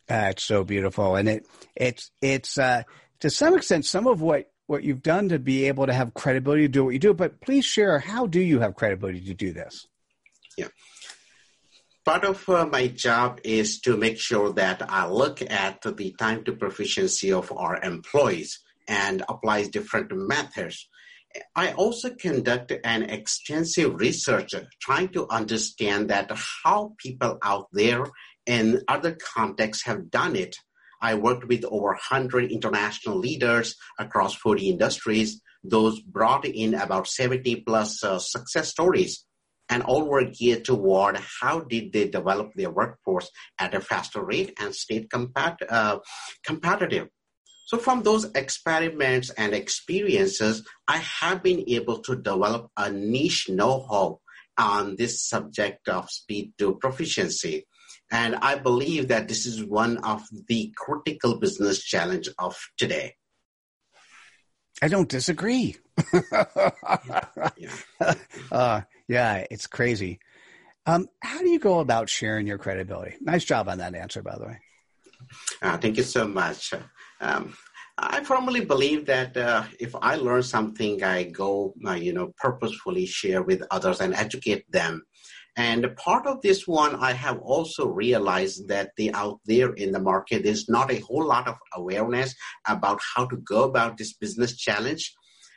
That's 0.08 0.42
so 0.42 0.64
beautiful, 0.64 1.14
and 1.14 1.28
it 1.28 1.46
it's 1.76 2.10
it's 2.20 2.58
uh, 2.58 2.82
to 3.20 3.30
some 3.30 3.54
extent 3.54 3.84
some 3.84 4.08
of 4.08 4.20
what 4.20 4.50
what 4.70 4.84
you've 4.84 5.02
done 5.02 5.28
to 5.28 5.38
be 5.38 5.66
able 5.66 5.84
to 5.84 5.92
have 5.92 6.14
credibility 6.14 6.62
to 6.62 6.68
do 6.68 6.84
what 6.84 6.92
you 6.92 7.00
do. 7.00 7.12
But 7.12 7.40
please 7.40 7.64
share 7.64 7.98
how 7.98 8.28
do 8.28 8.40
you 8.40 8.60
have 8.60 8.76
credibility 8.76 9.20
to 9.22 9.34
do 9.34 9.52
this? 9.52 9.88
Yeah. 10.56 10.68
Part 12.04 12.24
of 12.24 12.48
uh, 12.48 12.66
my 12.66 12.86
job 12.86 13.40
is 13.42 13.80
to 13.80 13.96
make 13.96 14.18
sure 14.18 14.52
that 14.52 14.80
I 14.88 15.08
look 15.08 15.42
at 15.42 15.82
the 15.82 16.14
time 16.16 16.44
to 16.44 16.52
proficiency 16.52 17.32
of 17.32 17.52
our 17.52 17.82
employees 17.82 18.60
and 18.86 19.24
applies 19.28 19.68
different 19.68 20.12
methods. 20.12 20.88
I 21.56 21.72
also 21.72 22.10
conduct 22.14 22.72
an 22.84 23.02
extensive 23.02 23.94
research 23.96 24.54
trying 24.80 25.08
to 25.10 25.28
understand 25.30 26.10
that 26.10 26.30
how 26.62 26.94
people 26.96 27.38
out 27.42 27.66
there 27.72 28.04
in 28.46 28.82
other 28.86 29.16
contexts 29.34 29.84
have 29.86 30.10
done 30.10 30.36
it 30.36 30.56
I 31.00 31.14
worked 31.14 31.46
with 31.48 31.64
over 31.64 31.88
100 31.88 32.50
international 32.50 33.16
leaders 33.16 33.76
across 33.98 34.34
40 34.34 34.70
industries. 34.70 35.40
Those 35.62 36.00
brought 36.00 36.44
in 36.44 36.74
about 36.74 37.06
70 37.06 37.62
plus 37.62 38.02
uh, 38.02 38.18
success 38.18 38.68
stories 38.68 39.24
and 39.70 39.82
all 39.84 40.04
were 40.04 40.24
geared 40.24 40.64
toward 40.64 41.16
how 41.40 41.60
did 41.60 41.92
they 41.92 42.08
develop 42.08 42.50
their 42.54 42.70
workforce 42.70 43.30
at 43.58 43.74
a 43.74 43.80
faster 43.80 44.22
rate 44.22 44.52
and 44.60 44.74
stay 44.74 45.06
compat- 45.06 45.62
uh, 45.68 46.00
competitive. 46.44 47.08
So 47.66 47.78
from 47.78 48.02
those 48.02 48.24
experiments 48.34 49.30
and 49.30 49.54
experiences, 49.54 50.66
I 50.88 50.96
have 50.96 51.42
been 51.44 51.64
able 51.68 52.00
to 52.00 52.16
develop 52.16 52.68
a 52.76 52.90
niche 52.90 53.48
know-how 53.48 54.18
on 54.58 54.96
this 54.96 55.22
subject 55.22 55.88
of 55.88 56.10
speed 56.10 56.52
to 56.58 56.74
proficiency. 56.74 57.66
And 58.10 58.36
I 58.36 58.56
believe 58.56 59.08
that 59.08 59.28
this 59.28 59.46
is 59.46 59.62
one 59.64 59.98
of 59.98 60.22
the 60.48 60.72
critical 60.76 61.38
business 61.38 61.82
challenge 61.82 62.28
of 62.38 62.58
today. 62.76 63.14
I 64.82 64.88
don't 64.88 65.08
disagree. 65.08 65.76
yeah. 66.12 67.74
Uh, 68.50 68.80
yeah, 69.06 69.44
it's 69.50 69.68
crazy. 69.68 70.18
Um, 70.86 71.06
how 71.22 71.38
do 71.38 71.48
you 71.48 71.60
go 71.60 71.78
about 71.78 72.08
sharing 72.08 72.46
your 72.46 72.58
credibility? 72.58 73.14
Nice 73.20 73.44
job 73.44 73.68
on 73.68 73.78
that 73.78 73.94
answer, 73.94 74.22
by 74.22 74.36
the 74.36 74.46
way. 74.46 74.58
Uh, 75.62 75.76
thank 75.78 75.96
you 75.96 76.02
so 76.02 76.26
much. 76.26 76.74
Um, 77.20 77.54
I 77.98 78.24
firmly 78.24 78.64
believe 78.64 79.06
that 79.06 79.36
uh, 79.36 79.64
if 79.78 79.94
I 80.00 80.16
learn 80.16 80.42
something, 80.42 81.02
I 81.04 81.24
go, 81.24 81.74
uh, 81.86 81.92
you 81.92 82.12
know, 82.12 82.32
purposefully 82.38 83.06
share 83.06 83.42
with 83.42 83.62
others 83.70 84.00
and 84.00 84.14
educate 84.14 84.64
them. 84.70 85.04
And 85.56 85.94
part 85.96 86.26
of 86.26 86.40
this 86.42 86.66
one, 86.66 86.94
I 86.96 87.12
have 87.12 87.38
also 87.40 87.88
realized 87.88 88.68
that 88.68 88.90
the 88.96 89.12
out 89.14 89.40
there 89.44 89.72
in 89.72 89.92
the 89.92 90.00
market, 90.00 90.44
there's 90.44 90.68
not 90.68 90.92
a 90.92 91.00
whole 91.00 91.26
lot 91.26 91.48
of 91.48 91.56
awareness 91.74 92.34
about 92.66 93.00
how 93.14 93.26
to 93.26 93.36
go 93.38 93.64
about 93.64 93.96
this 93.96 94.12
business 94.12 94.56
challenge. 94.56 95.14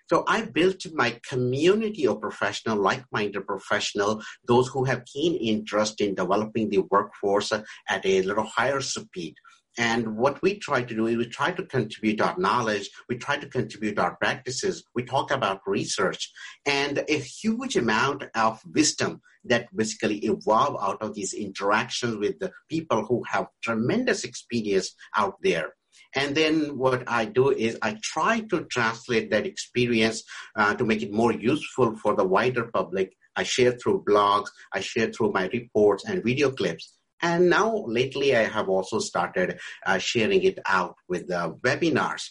So 0.10 0.24
I 0.28 0.42
built 0.42 0.86
my 0.94 1.20
community 1.28 2.06
of 2.08 2.20
professional, 2.20 2.78
like-minded 2.78 3.48
professional, 3.48 4.22
those 4.46 4.68
who 4.68 4.84
have 4.84 5.06
keen 5.06 5.36
interest 5.36 6.02
in 6.02 6.16
developing 6.16 6.70
the 6.70 6.80
workforce 6.92 7.52
at 7.52 8.06
a 8.06 8.22
little 8.24 8.44
higher 8.44 8.82
speed. 8.82 9.36
And 9.78 10.18
what 10.18 10.42
we 10.42 10.60
try 10.60 10.84
to 10.84 10.96
do 10.96 11.08
is 11.08 11.18
we 11.18 11.28
try 11.28 11.52
to 11.52 11.66
contribute 11.66 12.22
our 12.22 12.38
knowledge, 12.38 12.90
we 13.10 13.18
try 13.18 13.38
to 13.38 13.48
contribute 13.48 13.98
our 13.98 14.16
practices, 14.18 14.84
we 14.94 15.04
talk 15.04 15.32
about 15.32 15.62
research, 15.66 16.32
and 16.66 17.04
a 17.08 17.18
huge 17.18 17.76
amount 17.76 18.26
of 18.36 18.62
wisdom 18.72 19.22
that 19.46 19.68
basically 19.76 20.18
evolve 20.20 20.78
out 20.82 21.02
of 21.02 21.14
these 21.14 21.34
interactions 21.34 22.18
with 22.18 22.40
the 22.40 22.52
people 22.70 23.06
who 23.06 23.24
have 23.30 23.48
tremendous 23.62 24.24
experience 24.24 24.96
out 25.16 25.36
there. 25.42 25.74
And 26.16 26.36
then 26.36 26.78
what 26.78 27.04
I 27.08 27.26
do 27.26 27.50
is 27.50 27.78
I 27.82 27.98
try 28.02 28.42
to 28.52 28.66
translate 28.66 29.32
that 29.32 29.46
experience 29.46 30.24
uh, 30.56 30.76
to 30.76 30.86
make 30.86 31.02
it 31.02 31.12
more 31.12 31.34
useful 31.34 31.96
for 31.98 32.16
the 32.16 32.24
wider 32.24 32.70
public. 32.74 33.16
I 33.36 33.44
share 33.44 33.72
through 33.72 34.04
blogs, 34.08 34.50
I 34.72 34.80
share 34.80 35.12
through 35.12 35.32
my 35.32 35.48
reports 35.52 36.06
and 36.06 36.24
video 36.24 36.52
clips. 36.52 36.94
And 37.22 37.50
now 37.50 37.86
lately, 37.88 38.36
I 38.36 38.44
have 38.44 38.68
also 38.68 39.00
started 39.00 39.60
uh, 39.86 39.98
sharing 39.98 40.44
it 40.44 40.60
out 40.68 40.96
with 41.08 41.28
the 41.28 41.58
webinars. 41.64 42.24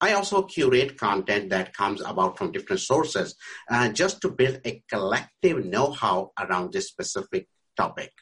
I 0.00 0.12
also 0.12 0.42
curate 0.42 0.96
content 0.96 1.50
that 1.50 1.74
comes 1.74 2.00
about 2.00 2.38
from 2.38 2.52
different 2.52 2.80
sources 2.80 3.34
uh, 3.70 3.88
just 3.88 4.20
to 4.22 4.30
build 4.30 4.60
a 4.64 4.82
collective 4.88 5.64
know 5.64 5.90
how 5.90 6.32
around 6.38 6.72
this 6.72 6.88
specific 6.88 7.48
topic. 7.76 8.12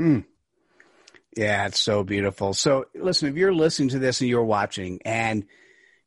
Mm. 0.00 0.24
Yeah, 1.36 1.66
it's 1.66 1.78
so 1.78 2.02
beautiful. 2.02 2.54
So, 2.54 2.86
listen, 2.94 3.28
if 3.28 3.36
you're 3.36 3.54
listening 3.54 3.90
to 3.90 4.00
this 4.00 4.20
and 4.20 4.28
you're 4.28 4.42
watching 4.42 5.00
and 5.04 5.46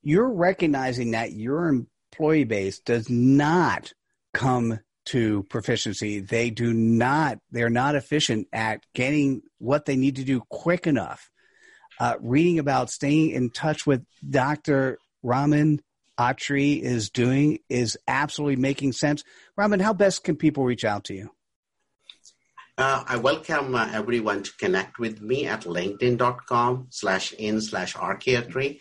you're 0.01 0.31
recognizing 0.31 1.11
that 1.11 1.31
your 1.31 1.67
employee 1.67 2.43
base 2.43 2.79
does 2.79 3.09
not 3.09 3.93
come 4.33 4.79
to 5.05 5.43
proficiency. 5.43 6.19
They 6.19 6.49
do 6.49 6.73
not, 6.73 7.39
they're 7.51 7.69
not 7.69 7.95
efficient 7.95 8.47
at 8.53 8.85
getting 8.93 9.41
what 9.59 9.85
they 9.85 9.95
need 9.95 10.17
to 10.17 10.23
do 10.23 10.41
quick 10.49 10.87
enough. 10.87 11.29
Uh, 11.99 12.15
reading 12.19 12.59
about 12.59 12.89
staying 12.89 13.31
in 13.31 13.49
touch 13.49 13.85
with 13.85 14.03
Dr. 14.27 14.99
Raman 15.21 15.81
Attri 16.19 16.81
is 16.81 17.09
doing 17.09 17.59
is 17.69 17.97
absolutely 18.07 18.55
making 18.57 18.93
sense. 18.93 19.23
Raman, 19.57 19.79
how 19.79 19.93
best 19.93 20.23
can 20.23 20.35
people 20.35 20.63
reach 20.63 20.85
out 20.85 21.05
to 21.05 21.13
you? 21.13 21.29
Uh, 22.77 23.03
I 23.07 23.17
welcome 23.17 23.75
uh, 23.75 23.89
everyone 23.93 24.43
to 24.43 24.51
connect 24.59 24.97
with 24.97 25.21
me 25.21 25.45
at 25.45 25.61
linkedin.com 25.61 26.87
slash 26.89 27.31
in 27.33 27.61
slash 27.61 27.93
rkatri. 27.93 28.79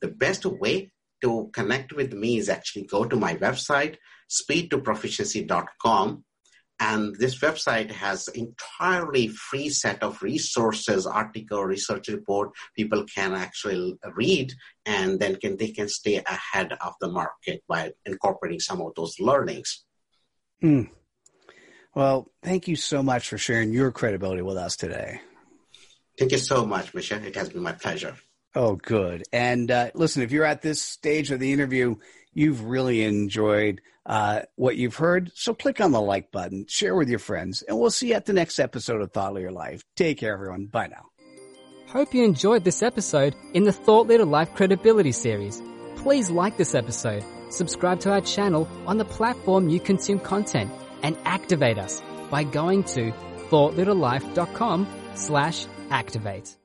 The 0.00 0.08
best 0.08 0.44
way 0.44 0.92
to 1.22 1.50
connect 1.52 1.92
with 1.92 2.12
me 2.12 2.38
is 2.38 2.48
actually 2.48 2.86
go 2.86 3.04
to 3.04 3.16
my 3.16 3.34
website, 3.36 3.96
speedtoproficiency.com. 4.30 6.24
And 6.84 7.14
this 7.14 7.38
website 7.38 7.92
has 7.92 8.26
entirely 8.26 9.28
free 9.28 9.68
set 9.68 10.02
of 10.02 10.20
resources, 10.20 11.06
article, 11.06 11.62
research 11.62 12.08
report 12.08 12.50
people 12.74 13.04
can 13.04 13.34
actually 13.34 13.96
read 14.16 14.52
and 14.84 15.20
then 15.20 15.36
can 15.36 15.56
they 15.56 15.68
can 15.68 15.88
stay 15.88 16.16
ahead 16.26 16.72
of 16.84 16.94
the 17.00 17.08
market 17.08 17.62
by 17.68 17.92
incorporating 18.04 18.58
some 18.58 18.80
of 18.80 18.94
those 18.96 19.14
learnings. 19.20 19.84
Mm. 20.60 20.90
Well, 21.94 22.26
thank 22.42 22.66
you 22.66 22.74
so 22.74 23.00
much 23.00 23.28
for 23.28 23.38
sharing 23.38 23.72
your 23.72 23.92
credibility 23.92 24.42
with 24.42 24.56
us 24.56 24.74
today. 24.74 25.20
Thank 26.18 26.32
you 26.32 26.38
so 26.38 26.66
much, 26.66 26.92
Michelle. 26.94 27.22
It 27.22 27.36
has 27.36 27.50
been 27.50 27.62
my 27.62 27.72
pleasure. 27.72 28.16
Oh, 28.54 28.76
good. 28.76 29.24
And 29.32 29.70
uh, 29.70 29.90
listen, 29.94 30.22
if 30.22 30.30
you're 30.30 30.44
at 30.44 30.62
this 30.62 30.82
stage 30.82 31.30
of 31.30 31.40
the 31.40 31.52
interview, 31.52 31.96
you've 32.34 32.64
really 32.64 33.02
enjoyed 33.02 33.80
uh, 34.04 34.42
what 34.56 34.76
you've 34.76 34.96
heard. 34.96 35.32
So 35.34 35.54
click 35.54 35.80
on 35.80 35.92
the 35.92 36.00
like 36.00 36.30
button, 36.32 36.66
share 36.68 36.94
with 36.94 37.08
your 37.08 37.18
friends, 37.18 37.62
and 37.62 37.78
we'll 37.78 37.90
see 37.90 38.08
you 38.08 38.14
at 38.14 38.26
the 38.26 38.32
next 38.32 38.58
episode 38.58 39.00
of 39.00 39.12
Thought 39.12 39.34
Leader 39.34 39.52
Life. 39.52 39.82
Take 39.96 40.18
care, 40.18 40.34
everyone. 40.34 40.66
Bye 40.66 40.88
now. 40.88 41.06
Hope 41.88 42.14
you 42.14 42.24
enjoyed 42.24 42.64
this 42.64 42.82
episode 42.82 43.34
in 43.54 43.64
the 43.64 43.72
Thought 43.72 44.08
Leader 44.08 44.24
Life 44.24 44.54
Credibility 44.54 45.12
Series. 45.12 45.62
Please 45.96 46.30
like 46.30 46.56
this 46.56 46.74
episode, 46.74 47.24
subscribe 47.50 48.00
to 48.00 48.10
our 48.10 48.22
channel 48.22 48.68
on 48.86 48.98
the 48.98 49.04
platform 49.04 49.68
you 49.68 49.78
consume 49.78 50.18
content, 50.18 50.70
and 51.02 51.16
activate 51.24 51.78
us 51.78 52.02
by 52.30 52.44
going 52.44 52.82
to 52.84 53.12
thoughtleaderlife.com 53.50 54.86
slash 55.14 55.66
activate. 55.90 56.61